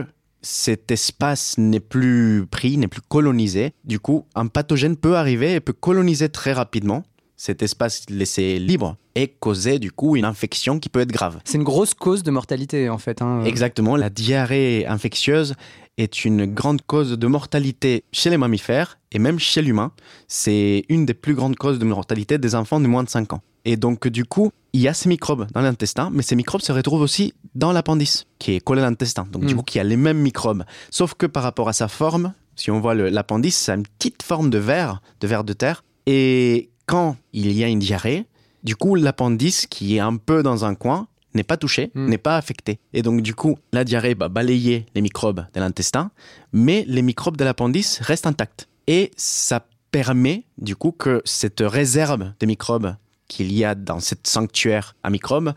cet 0.43 0.91
espace 0.91 1.57
n'est 1.59 1.81
plus 1.81 2.47
pris, 2.51 2.77
n'est 2.77 2.89
plus 2.89 3.03
colonisé, 3.03 3.73
du 3.85 3.99
coup, 3.99 4.27
un 4.35 4.47
pathogène 4.47 4.97
peut 4.97 5.17
arriver 5.17 5.55
et 5.55 5.61
peut 5.61 5.73
coloniser 5.73 6.29
très 6.29 6.53
rapidement 6.53 7.05
cet 7.37 7.63
espace 7.63 8.05
laissé 8.11 8.59
libre 8.59 8.97
et 9.15 9.29
causer 9.29 9.79
du 9.79 9.93
coup 9.93 10.17
une 10.17 10.25
infection 10.25 10.81
qui 10.81 10.89
peut 10.89 11.01
être 11.01 11.13
grave. 11.13 11.39
C'est 11.45 11.57
une 11.57 11.65
grosse 11.65 11.95
cause 11.95 12.23
de 12.23 12.31
mortalité 12.31 12.89
en 12.89 12.99
fait. 12.99 13.23
Hein. 13.23 13.45
Exactement, 13.45 13.97
la 13.97 14.11
diarrhée 14.11 14.87
infectieuse 14.87 15.55
est 15.99 16.25
une 16.25 16.47
grande 16.47 16.83
cause 16.83 17.13
de 17.13 17.27
mortalité 17.27 18.05
chez 18.13 18.31
les 18.31 18.37
mammifères 18.37 18.99
et 19.13 19.19
même 19.19 19.39
chez 19.39 19.63
l'humain. 19.63 19.93
C'est 20.27 20.85
une 20.89 21.07
des 21.07 21.15
plus 21.15 21.35
grandes 21.35 21.57
causes 21.57 21.79
de 21.79 21.85
mortalité 21.85 22.39
des 22.39 22.55
enfants 22.55 22.81
de 22.81 22.87
moins 22.87 23.05
de 23.05 23.09
5 23.09 23.33
ans. 23.33 23.43
Et 23.65 23.77
donc 23.77 24.09
du 24.09 24.25
coup, 24.25 24.51
il 24.73 24.81
y 24.81 24.89
a 24.89 24.95
ces 24.95 25.09
microbes 25.09 25.47
dans 25.53 25.61
l'intestin, 25.61 26.11
mais 26.13 26.23
ces 26.23 26.37
microbes 26.37 26.61
se 26.63 26.73
retrouvent 26.73 27.01
aussi 27.03 27.35
dans 27.55 27.73
l'appendice, 27.73 28.27
qui 28.39 28.53
est 28.55 28.61
collé 28.61 28.83
à 28.83 28.85
l'intestin. 28.85 29.27
Donc 29.31 29.45
du 29.45 29.55
Mm. 29.55 29.59
coup, 29.59 29.63
qui 29.65 29.79
a 29.79 29.85
les 29.85 29.97
mêmes 29.97 30.19
microbes. 30.19 30.65
Sauf 30.91 31.15
que 31.15 31.27
par 31.27 31.43
rapport 31.43 31.69
à 31.69 31.73
sa 31.73 31.89
forme, 31.89 32.33
si 32.57 32.71
on 32.71 32.81
voit 32.81 32.95
l'appendice, 32.95 33.57
ça 33.57 33.73
a 33.73 33.77
une 33.77 33.85
petite 33.87 34.23
forme 34.23 34.51
de 34.51 34.59
verre, 34.59 35.01
de 35.21 35.27
verre 35.27 35.45
de 35.45 35.53
terre. 35.53 35.85
Et 36.07 36.71
quand 36.87 37.17
il 37.33 37.53
y 37.53 37.63
a 37.65 37.69
une 37.69 37.79
diarrhée, 37.79 38.27
du 38.65 38.75
coup, 38.77 38.95
l'appendice, 38.95 39.67
qui 39.67 39.97
est 39.97 40.01
un 40.01 40.17
peu 40.17 40.43
dans 40.43 40.65
un 40.65 40.75
coin, 40.75 41.07
n'est 41.35 41.45
pas 41.45 41.57
touché, 41.57 41.91
Mm. 41.95 42.07
n'est 42.09 42.19
pas 42.19 42.37
affecté. 42.37 42.79
Et 42.93 43.03
donc, 43.03 43.21
du 43.23 43.35
coup, 43.35 43.59
la 43.73 43.85
diarrhée 43.85 44.15
va 44.15 44.29
balayer 44.29 44.87
les 44.95 45.03
microbes 45.03 45.45
de 45.55 45.61
l'intestin, 45.61 46.11
mais 46.53 46.85
les 46.89 47.03
microbes 47.03 47.37
de 47.37 47.45
l'appendice 47.45 48.01
restent 48.01 48.27
intacts. 48.27 48.69
Et 48.87 49.11
ça 49.17 49.67
permet, 49.91 50.45
du 50.59 50.75
coup, 50.77 50.93
que 50.93 51.23
cette 51.25 51.61
réserve 51.61 52.33
de 52.41 52.47
microbes 52.47 52.95
qu'il 53.29 53.53
y 53.53 53.65
a 53.65 53.75
dans 53.75 54.01
cette 54.01 54.27
sanctuaire 54.27 54.97
à 55.03 55.11
microbes 55.11 55.53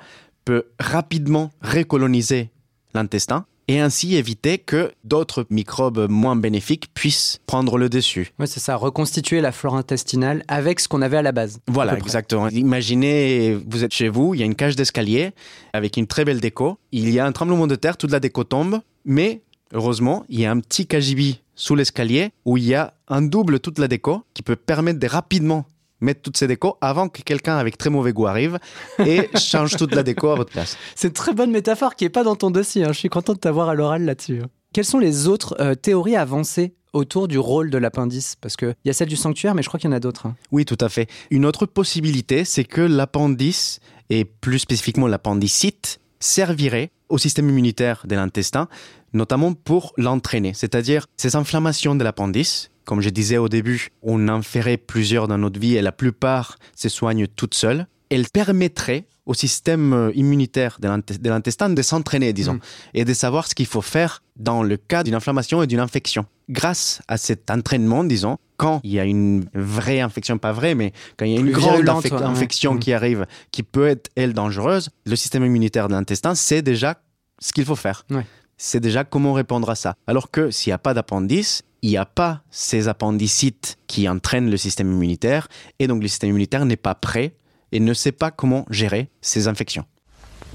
peut 0.46 0.66
rapidement 0.80 1.52
recoloniser 1.62 2.52
l'intestin 2.94 3.46
et 3.68 3.80
ainsi 3.80 4.16
éviter 4.16 4.58
que 4.58 4.92
d'autres 5.04 5.46
microbes 5.50 6.08
moins 6.10 6.36
bénéfiques 6.36 6.94
puissent 6.94 7.40
prendre 7.46 7.78
le 7.78 7.88
dessus. 7.90 8.34
Ouais, 8.38 8.48
c'est 8.48 8.60
ça, 8.60 8.76
reconstituer 8.76 9.40
la 9.40 9.52
flore 9.52 9.76
intestinale 9.76 10.44
avec 10.48 10.80
ce 10.80 10.88
qu'on 10.88 11.02
avait 11.02 11.18
à 11.18 11.22
la 11.22 11.32
base. 11.32 11.60
Voilà, 11.68 11.98
exactement. 11.98 12.50
Imaginez, 12.50 13.58
vous 13.66 13.84
êtes 13.84 13.94
chez 13.94 14.10
vous, 14.10 14.34
il 14.34 14.40
y 14.40 14.44
a 14.44 14.46
une 14.46 14.56
cage 14.56 14.76
d'escalier 14.76 15.32
avec 15.74 15.96
une 15.96 16.08
très 16.08 16.26
belle 16.26 16.42
déco. 16.42 16.80
Il 16.92 17.10
y 17.10 17.20
a 17.20 17.26
un 17.26 17.32
tremblement 17.32 17.68
de 17.68 17.76
terre, 17.76 17.96
toute 17.96 18.12
la 18.12 18.20
déco 18.20 18.44
tombe, 18.44 18.82
mais 19.06 19.42
heureusement, 19.74 20.26
il 20.28 20.42
y 20.42 20.46
a 20.46 20.52
un 20.52 20.60
petit 20.60 20.86
cagibi 20.86 21.42
sous 21.56 21.76
l'escalier 21.76 22.32
où 22.44 22.58
il 22.58 22.66
y 22.66 22.76
a 22.76 22.94
un 23.08 23.22
double 23.22 23.60
toute 23.60 23.80
la 23.80 23.88
déco 23.88 24.24
qui 24.34 24.42
peut 24.42 24.56
permettre 24.56 25.00
de 25.00 25.08
rapidement 25.08 25.66
mettre 26.02 26.22
toutes 26.22 26.38
ces 26.38 26.48
décos 26.48 26.78
avant 26.82 27.08
que 27.10 27.22
quelqu'un 27.22 27.58
avec 27.58 27.78
très 27.78 27.90
mauvais 27.90 28.12
goût 28.14 28.28
arrive 28.28 28.60
et 29.06 29.30
change 29.38 29.76
toute 29.78 29.94
la 29.96 30.04
déco 30.04 30.30
à 30.30 30.36
votre 30.36 30.52
place. 30.52 30.78
C'est 30.96 31.08
une 31.10 31.14
très 31.14 31.34
bonne 31.34 31.52
métaphore 31.52 31.96
qui 31.96 32.06
est 32.06 32.10
pas 32.10 32.24
dans 32.24 32.36
ton 32.36 32.52
dossier. 32.52 32.84
hein. 32.84 32.92
Je 32.92 33.00
suis 33.00 33.10
content 33.10 33.34
de 33.34 33.40
t'avoir 33.40 33.70
à 33.70 33.76
l'oral 33.76 34.04
là-dessus. 34.04 34.42
hein. 34.44 34.48
Quelles 34.74 34.86
sont 34.86 35.00
les 35.00 35.28
autres 35.28 35.56
euh, 35.60 35.76
théories 35.76 36.16
avancées 36.16 36.74
autour 36.94 37.28
du 37.28 37.38
rôle 37.38 37.70
de 37.70 37.78
l'appendice? 37.78 38.36
Parce 38.42 38.56
qu'il 38.56 38.74
y 38.86 38.90
a 38.90 38.94
celle 38.94 39.10
du 39.10 39.16
sanctuaire, 39.18 39.54
mais 39.54 39.62
je 39.64 39.68
crois 39.68 39.80
qu'il 39.80 39.90
y 39.90 39.94
en 39.94 39.96
a 39.96 40.00
d'autres. 40.00 40.26
hein. 40.28 40.36
Oui, 40.52 40.66
tout 40.66 40.78
à 40.80 40.90
fait. 40.90 41.08
Une 41.30 41.46
autre 41.46 41.66
possibilité, 41.66 42.46
c'est 42.46 42.64
que 42.64 42.82
l'appendice, 42.82 43.80
et 44.10 44.26
plus 44.26 44.60
spécifiquement 44.60 45.08
l'appendicite, 45.08 46.00
servirait 46.22 46.92
au 47.10 47.18
système 47.18 47.50
immunitaire 47.50 48.04
de 48.08 48.16
l'intestin, 48.16 48.68
notamment 49.14 49.54
pour 49.54 49.92
l'entraîner. 49.98 50.54
C'est-à-dire 50.54 51.06
ces 51.18 51.36
inflammations 51.36 51.96
de 51.96 52.04
l'appendice, 52.04 52.71
comme 52.86 53.02
je 53.02 53.10
disais 53.10 53.38
au 53.38 53.50
début, 53.50 53.90
on 54.02 54.28
en 54.28 54.42
ferait 54.42 54.78
plusieurs 54.78 55.28
dans 55.28 55.38
notre 55.38 55.60
vie 55.60 55.76
et 55.76 55.82
la 55.82 55.92
plupart 55.92 56.58
se 56.76 56.90
soignent 56.90 57.28
toutes 57.28 57.54
seules. 57.54 57.88
Elles 58.10 58.28
permettraient 58.32 59.06
au 59.26 59.34
système 59.34 59.94
euh, 59.94 60.12
immunitaire 60.16 60.78
de 60.82 60.88
l'inte- 60.88 61.22
de 61.22 61.30
l'intestin 61.30 61.70
de 61.70 61.82
s'entraîner, 61.82 62.34
disons, 62.34 62.56
Mm. 62.56 62.60
et 62.96 63.06
de 63.06 63.14
savoir 63.14 63.48
ce 63.48 63.56
qu'il 63.56 63.68
faut 63.68 63.82
faire 63.82 64.22
dans 64.36 64.64
le 64.64 64.76
cas 64.78 65.04
d'une 65.04 65.14
inflammation 65.14 65.62
et 65.64 65.68
d'une 65.68 65.80
infection. 65.80 66.26
Grâce 66.50 67.02
à 67.08 67.18
cet 67.18 67.50
entraînement, 67.52 68.04
disons, 68.04 68.38
quand 68.58 68.82
il 68.84 68.92
y 68.92 69.00
a 69.00 69.06
une 69.06 69.46
vraie 69.54 70.02
infection, 70.02 70.38
pas 70.40 70.52
vraie, 70.52 70.76
mais 70.76 70.92
quand 71.18 71.26
il 71.26 71.32
y 71.34 71.38
a 71.38 71.40
une 71.40 71.52
Plus 71.52 71.54
grande 71.62 71.86
infec- 71.88 72.12
ouais, 72.14 72.24
infection 72.24 72.74
Mm. 72.74 72.80
qui 72.80 72.92
arrive, 72.94 73.26
qui 73.52 73.64
peut 73.64 73.88
être, 73.88 74.10
elle, 74.16 74.34
dangereuse, 74.34 74.90
le 75.06 75.16
système 75.16 75.46
immunitaire 75.46 75.88
de 75.88 75.94
l'intestin 75.94 76.36
sait 76.36 76.62
déjà 76.64 77.02
ce 77.40 77.54
qu'il 77.54 77.64
faut 77.66 77.76
faire. 77.78 78.04
Ouais. 78.10 78.26
C'est 78.58 78.80
déjà 78.80 79.04
comment 79.04 79.34
répondre 79.34 79.70
à 79.70 79.76
ça. 79.76 79.96
Alors 80.08 80.30
que 80.32 80.52
s'il 80.52 80.70
n'y 80.72 80.74
a 80.76 80.78
pas 80.80 80.94
d'appendice, 80.94 81.62
il 81.82 81.90
n'y 81.90 81.98
a 81.98 82.06
pas 82.06 82.42
ces 82.52 82.88
appendicites 82.88 83.78
qui 83.88 84.08
entraînent 84.08 84.50
le 84.50 84.58
système 84.58 84.92
immunitaire, 84.92 85.48
et 85.80 85.88
donc 85.88 86.02
le 86.02 86.08
système 86.08 86.30
immunitaire 86.30 86.66
n'est 86.66 86.78
pas 86.78 86.96
prêt 86.96 87.36
et 87.72 87.80
ne 87.80 87.94
sait 87.94 88.12
pas 88.12 88.32
comment 88.32 88.66
gérer 88.70 89.10
ces 89.22 89.48
infections. 89.48 89.86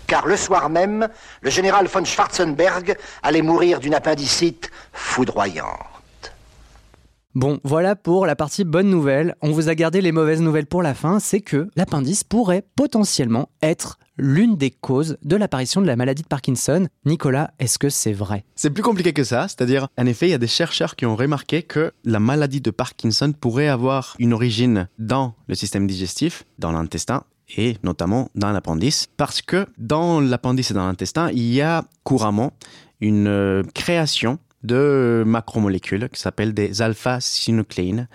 Car 0.06 0.26
le 0.26 0.36
soir 0.36 0.70
même, 0.70 1.08
le 1.40 1.50
général 1.50 1.86
von 1.86 2.04
Schwarzenberg 2.04 2.96
allait 3.22 3.42
mourir 3.42 3.80
d'une 3.80 3.94
appendicite 3.94 4.70
foudroyante. 4.92 6.32
Bon, 7.34 7.60
voilà 7.64 7.96
pour 7.96 8.24
la 8.24 8.36
partie 8.36 8.64
bonne 8.64 8.88
nouvelle. 8.88 9.34
On 9.42 9.50
vous 9.50 9.68
a 9.68 9.74
gardé 9.74 10.00
les 10.00 10.12
mauvaises 10.12 10.40
nouvelles 10.40 10.66
pour 10.66 10.82
la 10.82 10.94
fin. 10.94 11.18
C'est 11.18 11.40
que 11.40 11.68
l'appendice 11.76 12.24
pourrait 12.24 12.64
potentiellement 12.76 13.50
être 13.62 13.98
l'une 14.16 14.56
des 14.56 14.70
causes 14.70 15.18
de 15.22 15.36
l'apparition 15.36 15.80
de 15.80 15.86
la 15.86 15.96
maladie 15.96 16.22
de 16.22 16.28
Parkinson. 16.28 16.88
Nicolas, 17.04 17.52
est-ce 17.58 17.78
que 17.78 17.88
c'est 17.88 18.12
vrai? 18.12 18.44
C'est 18.54 18.70
plus 18.70 18.82
compliqué 18.82 19.12
que 19.12 19.24
ça, 19.24 19.48
c'est-à-dire, 19.48 19.88
en 19.98 20.06
effet, 20.06 20.28
il 20.28 20.30
y 20.30 20.34
a 20.34 20.38
des 20.38 20.46
chercheurs 20.46 20.96
qui 20.96 21.06
ont 21.06 21.16
remarqué 21.16 21.62
que 21.62 21.92
la 22.04 22.20
maladie 22.20 22.60
de 22.60 22.70
Parkinson 22.70 23.32
pourrait 23.32 23.68
avoir 23.68 24.14
une 24.18 24.32
origine 24.32 24.88
dans 24.98 25.34
le 25.48 25.54
système 25.54 25.86
digestif, 25.86 26.44
dans 26.58 26.72
l'intestin, 26.72 27.24
et 27.56 27.76
notamment 27.82 28.30
dans 28.34 28.50
l'appendice, 28.50 29.08
parce 29.16 29.42
que 29.42 29.66
dans 29.78 30.20
l'appendice 30.20 30.70
et 30.70 30.74
dans 30.74 30.86
l'intestin, 30.86 31.30
il 31.30 31.52
y 31.52 31.60
a 31.60 31.84
couramment 32.02 32.52
une 33.00 33.28
euh, 33.28 33.62
création 33.74 34.38
de 34.62 35.22
macromolécules 35.26 36.08
qui 36.08 36.20
s'appellent 36.20 36.54
des 36.54 36.82
alpha-synucléines. 36.82 38.08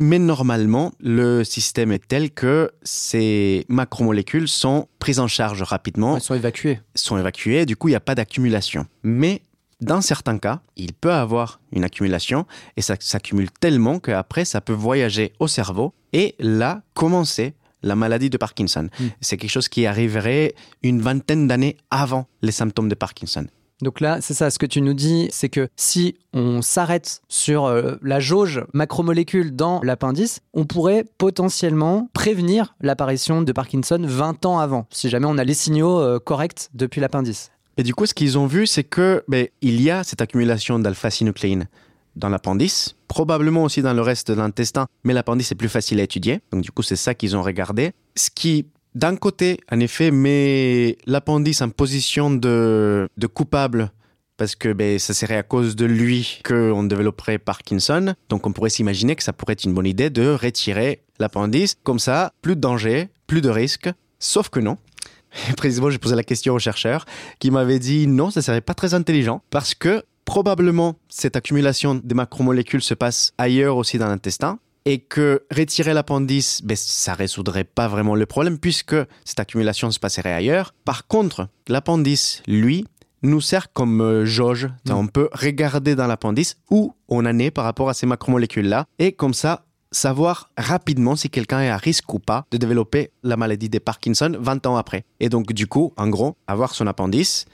Mais 0.00 0.18
normalement, 0.18 0.92
le 1.00 1.44
système 1.44 1.92
est 1.92 2.06
tel 2.06 2.30
que 2.32 2.70
ces 2.82 3.64
macromolécules 3.68 4.48
sont 4.48 4.88
prises 4.98 5.20
en 5.20 5.28
charge 5.28 5.62
rapidement 5.62 6.16
Elles 6.16 6.22
sont 6.22 6.34
évacuées. 6.34 6.80
sont 6.94 7.16
évacués, 7.16 7.64
du 7.64 7.76
coup 7.76 7.88
il 7.88 7.92
n'y 7.92 7.96
a 7.96 8.00
pas 8.00 8.14
d'accumulation. 8.14 8.86
Mais 9.02 9.42
dans 9.80 10.00
certains 10.00 10.38
cas, 10.38 10.60
il 10.76 10.94
peut 10.94 11.12
avoir 11.12 11.60
une 11.72 11.84
accumulation 11.84 12.46
et 12.76 12.82
ça 12.82 12.96
s'accumule 12.98 13.50
tellement 13.50 13.98
qu'après 13.98 14.44
ça 14.44 14.60
peut 14.60 14.72
voyager 14.72 15.32
au 15.38 15.46
cerveau 15.46 15.94
et 16.12 16.34
là 16.38 16.82
commencer 16.94 17.54
la 17.82 17.94
maladie 17.94 18.30
de 18.30 18.38
Parkinson. 18.38 18.88
Mm. 18.98 19.06
C'est 19.20 19.36
quelque 19.36 19.50
chose 19.50 19.68
qui 19.68 19.86
arriverait 19.86 20.54
une 20.82 21.00
vingtaine 21.02 21.46
d'années 21.46 21.76
avant 21.90 22.26
les 22.42 22.52
symptômes 22.52 22.88
de 22.88 22.94
Parkinson. 22.94 23.46
Donc 23.82 24.00
là, 24.00 24.20
c'est 24.20 24.34
ça, 24.34 24.50
ce 24.50 24.58
que 24.58 24.66
tu 24.66 24.80
nous 24.80 24.94
dis, 24.94 25.28
c'est 25.30 25.48
que 25.48 25.68
si 25.76 26.16
on 26.32 26.62
s'arrête 26.62 27.22
sur 27.28 27.64
euh, 27.64 27.96
la 28.02 28.20
jauge 28.20 28.64
macromolécule 28.72 29.54
dans 29.54 29.80
l'appendice, 29.82 30.40
on 30.52 30.64
pourrait 30.64 31.04
potentiellement 31.18 32.08
prévenir 32.12 32.76
l'apparition 32.80 33.42
de 33.42 33.52
Parkinson 33.52 34.00
20 34.00 34.46
ans 34.46 34.58
avant, 34.58 34.86
si 34.90 35.08
jamais 35.08 35.26
on 35.26 35.38
a 35.38 35.44
les 35.44 35.54
signaux 35.54 35.98
euh, 35.98 36.18
corrects 36.18 36.70
depuis 36.74 37.00
l'appendice. 37.00 37.50
Et 37.76 37.82
du 37.82 37.94
coup, 37.94 38.06
ce 38.06 38.14
qu'ils 38.14 38.38
ont 38.38 38.46
vu, 38.46 38.66
c'est 38.66 38.84
que 38.84 39.24
ben, 39.26 39.48
il 39.60 39.80
y 39.82 39.90
a 39.90 40.04
cette 40.04 40.22
accumulation 40.22 40.78
d'alpha-synucléine 40.78 41.66
dans 42.14 42.28
l'appendice, 42.28 42.94
probablement 43.08 43.64
aussi 43.64 43.82
dans 43.82 43.92
le 43.92 44.02
reste 44.02 44.30
de 44.30 44.34
l'intestin, 44.34 44.86
mais 45.02 45.12
l'appendice 45.12 45.50
est 45.50 45.56
plus 45.56 45.68
facile 45.68 45.98
à 45.98 46.04
étudier. 46.04 46.40
Donc 46.52 46.62
du 46.62 46.70
coup, 46.70 46.82
c'est 46.82 46.96
ça 46.96 47.14
qu'ils 47.14 47.36
ont 47.36 47.42
regardé. 47.42 47.92
Ce 48.14 48.30
qui, 48.30 48.66
d'un 48.94 49.16
côté, 49.16 49.58
en 49.70 49.80
effet, 49.80 50.10
met 50.10 50.96
l'appendice 51.06 51.62
en 51.62 51.70
position 51.70 52.30
de, 52.30 53.08
coupable 53.32 53.90
parce 54.36 54.56
que 54.56 54.72
ben, 54.72 54.98
ça 54.98 55.14
serait 55.14 55.36
à 55.36 55.42
cause 55.42 55.76
de 55.76 55.84
lui 55.84 56.40
qu'on 56.44 56.84
développerait 56.84 57.38
Parkinson. 57.38 58.14
Donc 58.28 58.46
on 58.46 58.52
pourrait 58.52 58.70
s'imaginer 58.70 59.14
que 59.14 59.22
ça 59.22 59.32
pourrait 59.32 59.52
être 59.52 59.64
une 59.64 59.74
bonne 59.74 59.86
idée 59.86 60.10
de 60.10 60.28
retirer 60.28 61.02
l'appendice. 61.18 61.76
Comme 61.82 61.98
ça, 61.98 62.32
plus 62.42 62.56
de 62.56 62.60
danger, 62.60 63.08
plus 63.26 63.40
de 63.40 63.48
risques. 63.48 63.90
Sauf 64.18 64.48
que 64.48 64.60
non. 64.60 64.76
Précisément, 65.56 65.90
j'ai 65.90 65.98
posé 65.98 66.16
la 66.16 66.24
question 66.24 66.54
au 66.54 66.58
chercheur 66.58 67.04
qui 67.38 67.50
m'avait 67.50 67.78
dit 67.78 68.06
non, 68.06 68.30
ça 68.30 68.42
serait 68.42 68.60
pas 68.60 68.74
très 68.74 68.94
intelligent 68.94 69.42
parce 69.50 69.74
que 69.74 70.04
probablement 70.24 70.96
cette 71.08 71.36
accumulation 71.36 71.94
des 71.94 72.14
macromolécules 72.14 72.82
se 72.82 72.94
passe 72.94 73.34
ailleurs 73.38 73.76
aussi 73.76 73.98
dans 73.98 74.08
l'intestin 74.08 74.58
et 74.84 74.98
que 74.98 75.44
retirer 75.50 75.94
l'appendice, 75.94 76.62
ben, 76.62 76.76
ça 76.76 77.14
résoudrait 77.14 77.64
pas 77.64 77.88
vraiment 77.88 78.14
le 78.14 78.26
problème 78.26 78.58
puisque 78.58 78.96
cette 79.24 79.40
accumulation 79.40 79.90
se 79.90 79.98
passerait 79.98 80.32
ailleurs. 80.32 80.74
Par 80.84 81.06
contre, 81.06 81.48
l'appendice, 81.68 82.42
lui, 82.46 82.86
nous 83.22 83.40
sert 83.40 83.72
comme 83.72 84.00
euh, 84.02 84.24
jauge. 84.26 84.66
Mm. 84.86 84.92
On 84.92 85.06
peut 85.06 85.28
regarder 85.32 85.94
dans 85.94 86.06
l'appendice 86.06 86.56
où 86.70 86.94
on 87.08 87.24
en 87.24 87.38
est 87.38 87.50
par 87.50 87.64
rapport 87.64 87.88
à 87.88 87.94
ces 87.94 88.06
macromolécules-là 88.06 88.86
et 88.98 89.12
comme 89.12 89.34
ça, 89.34 89.64
savoir 89.90 90.50
rapidement 90.58 91.16
si 91.16 91.30
quelqu'un 91.30 91.60
est 91.60 91.70
à 91.70 91.76
risque 91.76 92.12
ou 92.12 92.18
pas 92.18 92.44
de 92.50 92.56
développer 92.56 93.10
la 93.22 93.36
maladie 93.36 93.70
de 93.70 93.78
Parkinson 93.78 94.36
20 94.38 94.66
ans 94.66 94.76
après. 94.76 95.04
Et 95.20 95.28
donc, 95.28 95.52
du 95.52 95.66
coup, 95.66 95.92
en 95.96 96.08
gros, 96.08 96.36
avoir 96.46 96.74
son 96.74 96.86
appendice 96.86 97.46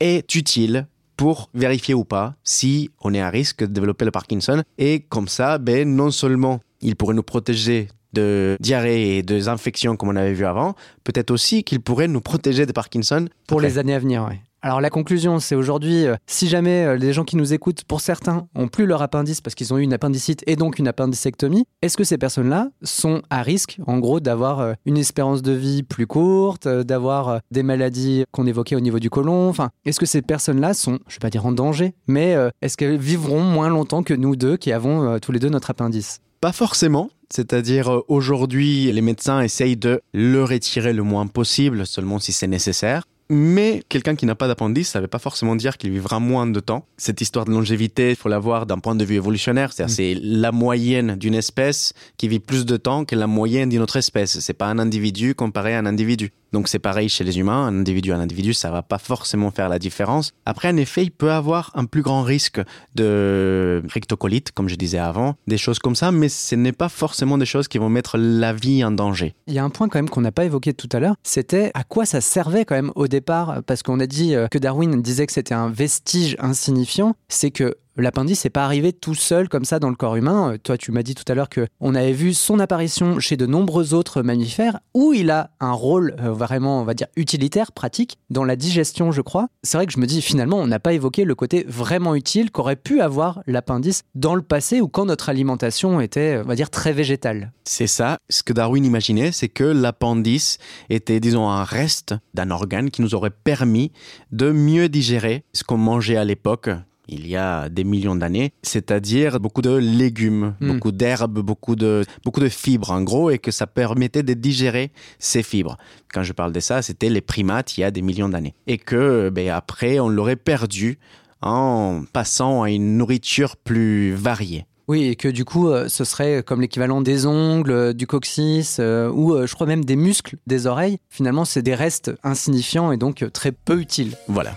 est 0.00 0.34
utile 0.34 0.86
pour 1.16 1.50
vérifier 1.52 1.94
ou 1.94 2.04
pas 2.04 2.36
si 2.44 2.90
on 3.00 3.12
est 3.12 3.20
à 3.20 3.28
risque 3.28 3.60
de 3.60 3.66
développer 3.66 4.04
le 4.04 4.12
Parkinson. 4.12 4.62
Et 4.78 5.00
comme 5.00 5.26
ça, 5.26 5.58
ben, 5.58 5.92
non 5.94 6.12
seulement 6.12 6.60
il 6.80 6.96
pourrait 6.96 7.14
nous 7.14 7.22
protéger 7.22 7.88
de 8.12 8.56
diarrhée 8.60 9.18
et 9.18 9.22
de 9.22 9.48
infections 9.48 9.96
comme 9.96 10.08
on 10.08 10.16
avait 10.16 10.32
vu 10.32 10.46
avant, 10.46 10.74
peut-être 11.04 11.30
aussi 11.30 11.62
qu'il 11.62 11.80
pourrait 11.80 12.08
nous 12.08 12.20
protéger 12.20 12.66
de 12.66 12.72
Parkinson 12.72 13.28
Pour 13.46 13.58
après. 13.58 13.68
les 13.68 13.78
années 13.78 13.94
à 13.94 13.98
venir, 13.98 14.24
ouais. 14.26 14.40
Alors 14.60 14.80
la 14.80 14.90
conclusion, 14.90 15.38
c'est 15.38 15.54
aujourd'hui, 15.54 16.06
euh, 16.06 16.16
si 16.26 16.48
jamais 16.48 16.84
euh, 16.84 16.96
les 16.96 17.12
gens 17.12 17.22
qui 17.22 17.36
nous 17.36 17.54
écoutent, 17.54 17.84
pour 17.84 18.00
certains, 18.00 18.48
ont 18.56 18.66
plus 18.66 18.86
leur 18.86 19.02
appendice 19.02 19.40
parce 19.40 19.54
qu'ils 19.54 19.72
ont 19.72 19.78
eu 19.78 19.82
une 19.82 19.92
appendicite 19.92 20.42
et 20.48 20.56
donc 20.56 20.80
une 20.80 20.88
appendicectomie, 20.88 21.64
est-ce 21.80 21.96
que 21.96 22.02
ces 22.02 22.18
personnes-là 22.18 22.70
sont 22.82 23.22
à 23.30 23.42
risque, 23.42 23.78
en 23.86 23.98
gros, 23.98 24.18
d'avoir 24.18 24.58
euh, 24.58 24.72
une 24.84 24.96
espérance 24.96 25.42
de 25.42 25.52
vie 25.52 25.84
plus 25.84 26.08
courte, 26.08 26.66
d'avoir 26.66 27.40
des 27.52 27.62
maladies 27.62 28.24
qu'on 28.32 28.48
évoquait 28.48 28.74
au 28.74 28.80
niveau 28.80 28.98
du 28.98 29.10
côlon? 29.10 29.48
Enfin, 29.48 29.70
est-ce 29.84 30.00
que 30.00 30.06
ces 30.06 30.22
personnes-là 30.22 30.74
sont, 30.74 30.98
je 31.06 31.14
vais 31.14 31.20
pas 31.20 31.30
dire 31.30 31.46
en 31.46 31.52
danger, 31.52 31.94
mais 32.08 32.36
est-ce 32.60 32.76
qu'elles 32.76 32.98
vivront 32.98 33.42
moins 33.42 33.68
longtemps 33.68 34.02
que 34.02 34.14
nous 34.14 34.34
deux 34.34 34.56
qui 34.56 34.72
avons 34.72 35.18
tous 35.20 35.30
les 35.30 35.38
deux 35.38 35.50
notre 35.50 35.70
appendice 35.70 36.20
Pas 36.40 36.52
forcément. 36.52 37.10
C'est-à-dire 37.30 38.02
aujourd'hui, 38.08 38.90
les 38.90 39.02
médecins 39.02 39.40
essayent 39.42 39.76
de 39.76 40.00
le 40.14 40.44
retirer 40.44 40.92
le 40.92 41.02
moins 41.02 41.26
possible, 41.26 41.86
seulement 41.86 42.18
si 42.18 42.32
c'est 42.32 42.46
nécessaire. 42.46 43.02
Mais 43.30 43.82
quelqu'un 43.90 44.16
qui 44.16 44.24
n'a 44.24 44.34
pas 44.34 44.48
d'appendice, 44.48 44.88
ça 44.88 45.00
ne 45.00 45.04
veut 45.04 45.08
pas 45.08 45.18
forcément 45.18 45.54
dire 45.54 45.76
qu'il 45.76 45.90
vivra 45.90 46.18
moins 46.18 46.46
de 46.46 46.60
temps. 46.60 46.86
Cette 46.96 47.20
histoire 47.20 47.44
de 47.44 47.50
longévité, 47.50 48.10
il 48.10 48.16
faut 48.16 48.30
la 48.30 48.38
voir 48.38 48.64
d'un 48.64 48.78
point 48.78 48.94
de 48.94 49.04
vue 49.04 49.16
évolutionnaire. 49.16 49.72
C'est-à-dire, 49.72 49.92
mm. 49.92 49.96
c'est 49.96 50.20
la 50.22 50.50
moyenne 50.50 51.16
d'une 51.16 51.34
espèce 51.34 51.92
qui 52.16 52.26
vit 52.28 52.38
plus 52.38 52.64
de 52.64 52.78
temps 52.78 53.04
que 53.04 53.14
la 53.14 53.26
moyenne 53.26 53.68
d'une 53.68 53.82
autre 53.82 53.96
espèce. 53.96 54.38
C'est 54.40 54.54
pas 54.54 54.66
un 54.66 54.78
individu 54.78 55.34
comparé 55.34 55.74
à 55.74 55.78
un 55.78 55.86
individu. 55.86 56.32
Donc 56.52 56.68
c'est 56.68 56.78
pareil 56.78 57.08
chez 57.08 57.24
les 57.24 57.38
humains, 57.38 57.66
un 57.66 57.80
individu 57.80 58.12
à 58.12 58.16
un 58.16 58.20
individu, 58.20 58.54
ça 58.54 58.70
va 58.70 58.82
pas 58.82 58.98
forcément 58.98 59.50
faire 59.50 59.68
la 59.68 59.78
différence. 59.78 60.32
Après, 60.46 60.68
en 60.68 60.76
effet, 60.76 61.02
il 61.02 61.10
peut 61.10 61.32
avoir 61.32 61.70
un 61.74 61.84
plus 61.84 62.02
grand 62.02 62.22
risque 62.22 62.60
de 62.94 63.82
rectocolite, 63.88 64.52
comme 64.52 64.68
je 64.68 64.76
disais 64.76 64.98
avant, 64.98 65.34
des 65.46 65.58
choses 65.58 65.78
comme 65.78 65.94
ça, 65.94 66.10
mais 66.10 66.28
ce 66.28 66.54
n'est 66.54 66.72
pas 66.72 66.88
forcément 66.88 67.38
des 67.38 67.46
choses 67.46 67.68
qui 67.68 67.78
vont 67.78 67.90
mettre 67.90 68.16
la 68.18 68.52
vie 68.52 68.82
en 68.84 68.90
danger. 68.90 69.34
Il 69.46 69.54
y 69.54 69.58
a 69.58 69.64
un 69.64 69.70
point 69.70 69.88
quand 69.88 69.98
même 69.98 70.08
qu'on 70.08 70.20
n'a 70.20 70.32
pas 70.32 70.44
évoqué 70.44 70.72
tout 70.72 70.88
à 70.92 71.00
l'heure, 71.00 71.16
c'était 71.22 71.70
à 71.74 71.84
quoi 71.84 72.06
ça 72.06 72.20
servait 72.20 72.64
quand 72.64 72.74
même 72.74 72.92
au 72.94 73.08
départ, 73.08 73.62
parce 73.66 73.82
qu'on 73.82 74.00
a 74.00 74.06
dit 74.06 74.34
euh, 74.34 74.48
que 74.48 74.58
Darwin 74.58 75.02
disait 75.02 75.26
que 75.26 75.32
c'était 75.32 75.54
un 75.54 75.68
vestige 75.68 76.36
insignifiant, 76.38 77.14
c'est 77.28 77.50
que 77.50 77.76
l'appendice 78.02 78.44
n'est 78.44 78.50
pas 78.50 78.64
arrivé 78.64 78.92
tout 78.92 79.14
seul 79.14 79.48
comme 79.48 79.64
ça 79.64 79.78
dans 79.78 79.90
le 79.90 79.96
corps 79.96 80.16
humain. 80.16 80.52
Euh, 80.52 80.58
toi, 80.58 80.78
tu 80.78 80.92
m'as 80.92 81.02
dit 81.02 81.14
tout 81.14 81.24
à 81.30 81.34
l'heure 81.34 81.48
que 81.48 81.66
on 81.80 81.94
avait 81.94 82.12
vu 82.12 82.34
son 82.34 82.58
apparition 82.58 83.18
chez 83.20 83.36
de 83.36 83.46
nombreux 83.46 83.94
autres 83.94 84.22
mammifères 84.22 84.80
où 84.94 85.12
il 85.12 85.30
a 85.30 85.50
un 85.60 85.72
rôle 85.72 86.16
euh, 86.20 86.32
vraiment, 86.32 86.80
on 86.80 86.84
va 86.84 86.94
dire, 86.94 87.08
utilitaire, 87.16 87.72
pratique 87.72 88.18
dans 88.30 88.44
la 88.44 88.56
digestion, 88.56 89.12
je 89.12 89.20
crois. 89.20 89.48
C'est 89.62 89.76
vrai 89.76 89.86
que 89.86 89.92
je 89.92 89.98
me 89.98 90.06
dis 90.06 90.22
finalement, 90.22 90.58
on 90.58 90.66
n'a 90.66 90.80
pas 90.80 90.92
évoqué 90.92 91.24
le 91.24 91.34
côté 91.34 91.64
vraiment 91.68 92.14
utile 92.14 92.50
qu'aurait 92.50 92.76
pu 92.76 93.00
avoir 93.00 93.42
l'appendice 93.46 94.02
dans 94.14 94.34
le 94.34 94.42
passé 94.42 94.80
ou 94.80 94.88
quand 94.88 95.06
notre 95.06 95.28
alimentation 95.28 96.00
était, 96.00 96.40
on 96.44 96.48
va 96.48 96.54
dire, 96.54 96.70
très 96.70 96.92
végétale. 96.92 97.52
C'est 97.64 97.86
ça. 97.86 98.18
Ce 98.30 98.42
que 98.42 98.52
Darwin 98.52 98.84
imaginait, 98.84 99.32
c'est 99.32 99.48
que 99.48 99.64
l'appendice 99.64 100.58
était, 100.90 101.20
disons, 101.20 101.48
un 101.48 101.64
reste 101.64 102.14
d'un 102.34 102.50
organe 102.50 102.90
qui 102.90 103.02
nous 103.02 103.14
aurait 103.14 103.30
permis 103.30 103.92
de 104.32 104.50
mieux 104.50 104.88
digérer 104.88 105.44
ce 105.52 105.64
qu'on 105.64 105.76
mangeait 105.76 106.16
à 106.16 106.24
l'époque, 106.24 106.70
il 107.08 107.26
y 107.26 107.36
a 107.36 107.68
des 107.68 107.84
millions 107.84 108.16
d'années, 108.16 108.52
c'est-à-dire 108.62 109.40
beaucoup 109.40 109.62
de 109.62 109.74
légumes, 109.74 110.54
hmm. 110.60 110.72
beaucoup 110.72 110.92
d'herbes, 110.92 111.40
beaucoup 111.40 111.76
de, 111.76 112.04
beaucoup 112.24 112.40
de 112.40 112.48
fibres 112.48 112.90
en 112.90 113.02
gros, 113.02 113.30
et 113.30 113.38
que 113.38 113.50
ça 113.50 113.66
permettait 113.66 114.22
de 114.22 114.34
digérer 114.34 114.90
ces 115.18 115.42
fibres. 115.42 115.76
Quand 116.12 116.22
je 116.22 116.32
parle 116.32 116.52
de 116.52 116.60
ça, 116.60 116.82
c'était 116.82 117.08
les 117.08 117.20
primates 117.20 117.76
il 117.76 117.82
y 117.82 117.84
a 117.84 117.90
des 117.90 118.02
millions 118.02 118.28
d'années. 118.28 118.54
Et 118.66 118.78
que 118.78 119.30
ben, 119.30 119.48
après, 119.50 120.00
on 120.00 120.08
l'aurait 120.08 120.36
perdu 120.36 120.98
en 121.40 122.02
passant 122.12 122.62
à 122.62 122.70
une 122.70 122.96
nourriture 122.96 123.56
plus 123.56 124.14
variée. 124.14 124.66
Oui, 124.88 125.04
et 125.04 125.16
que 125.16 125.28
du 125.28 125.44
coup, 125.44 125.68
euh, 125.68 125.86
ce 125.88 126.04
serait 126.04 126.42
comme 126.42 126.62
l'équivalent 126.62 127.02
des 127.02 127.26
ongles, 127.26 127.70
euh, 127.70 127.92
du 127.92 128.06
coccyx, 128.06 128.78
euh, 128.80 129.10
ou 129.10 129.46
je 129.46 129.54
crois 129.54 129.66
même 129.66 129.84
des 129.84 129.96
muscles 129.96 130.36
des 130.46 130.66
oreilles. 130.66 130.98
Finalement, 131.10 131.44
c'est 131.44 131.60
des 131.60 131.74
restes 131.74 132.10
insignifiants 132.24 132.90
et 132.90 132.96
donc 132.96 133.24
très 133.34 133.52
peu 133.52 133.78
utiles. 133.80 134.16
Voilà. 134.28 134.56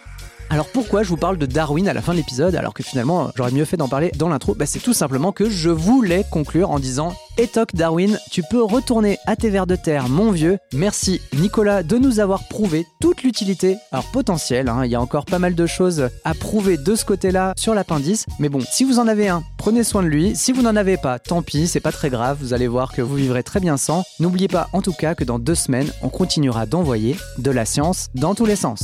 Alors 0.51 0.67
pourquoi 0.67 1.01
je 1.01 1.07
vous 1.07 1.15
parle 1.15 1.37
de 1.37 1.45
Darwin 1.45 1.87
à 1.87 1.93
la 1.93 2.01
fin 2.01 2.11
de 2.11 2.17
l'épisode 2.17 2.55
alors 2.55 2.73
que 2.73 2.83
finalement 2.83 3.31
j'aurais 3.35 3.53
mieux 3.53 3.63
fait 3.63 3.77
d'en 3.77 3.87
parler 3.87 4.11
dans 4.17 4.27
l'intro? 4.27 4.53
Bah, 4.53 4.65
C'est 4.65 4.81
tout 4.81 4.91
simplement 4.91 5.31
que 5.31 5.49
je 5.49 5.69
voulais 5.69 6.25
conclure 6.29 6.71
en 6.71 6.79
disant 6.79 7.13
Etoc 7.37 7.73
Darwin, 7.73 8.19
tu 8.31 8.43
peux 8.43 8.61
retourner 8.61 9.17
à 9.25 9.37
tes 9.37 9.49
vers 9.49 9.65
de 9.65 9.77
terre 9.77 10.09
mon 10.09 10.29
vieux. 10.29 10.57
Merci 10.73 11.21
Nicolas 11.37 11.83
de 11.83 11.97
nous 11.97 12.19
avoir 12.19 12.49
prouvé 12.49 12.85
toute 12.99 13.23
l'utilité, 13.23 13.77
alors 13.93 14.03
potentielle, 14.11 14.67
hein, 14.67 14.83
il 14.83 14.91
y 14.91 14.95
a 14.95 15.01
encore 15.01 15.23
pas 15.23 15.39
mal 15.39 15.55
de 15.55 15.65
choses 15.65 16.09
à 16.25 16.33
prouver 16.33 16.77
de 16.77 16.95
ce 16.95 17.05
côté-là 17.05 17.53
sur 17.55 17.73
l'appendice. 17.73 18.25
Mais 18.37 18.49
bon, 18.49 18.59
si 18.69 18.83
vous 18.83 18.99
en 18.99 19.07
avez 19.07 19.29
un, 19.29 19.43
prenez 19.57 19.85
soin 19.85 20.03
de 20.03 20.09
lui. 20.09 20.35
Si 20.35 20.51
vous 20.51 20.61
n'en 20.61 20.75
avez 20.75 20.97
pas, 20.97 21.17
tant 21.17 21.41
pis, 21.41 21.67
c'est 21.67 21.79
pas 21.79 21.93
très 21.93 22.09
grave, 22.09 22.37
vous 22.41 22.53
allez 22.53 22.67
voir 22.67 22.91
que 22.91 23.01
vous 23.01 23.15
vivrez 23.15 23.43
très 23.43 23.61
bien 23.61 23.77
sans. 23.77 24.03
N'oubliez 24.19 24.49
pas 24.49 24.67
en 24.73 24.81
tout 24.81 24.93
cas 24.93 25.15
que 25.15 25.23
dans 25.23 25.39
deux 25.39 25.55
semaines, 25.55 25.93
on 26.01 26.09
continuera 26.09 26.65
d'envoyer 26.65 27.15
de 27.37 27.51
la 27.51 27.63
science 27.63 28.09
dans 28.15 28.35
tous 28.35 28.45
les 28.45 28.57
sens. 28.57 28.83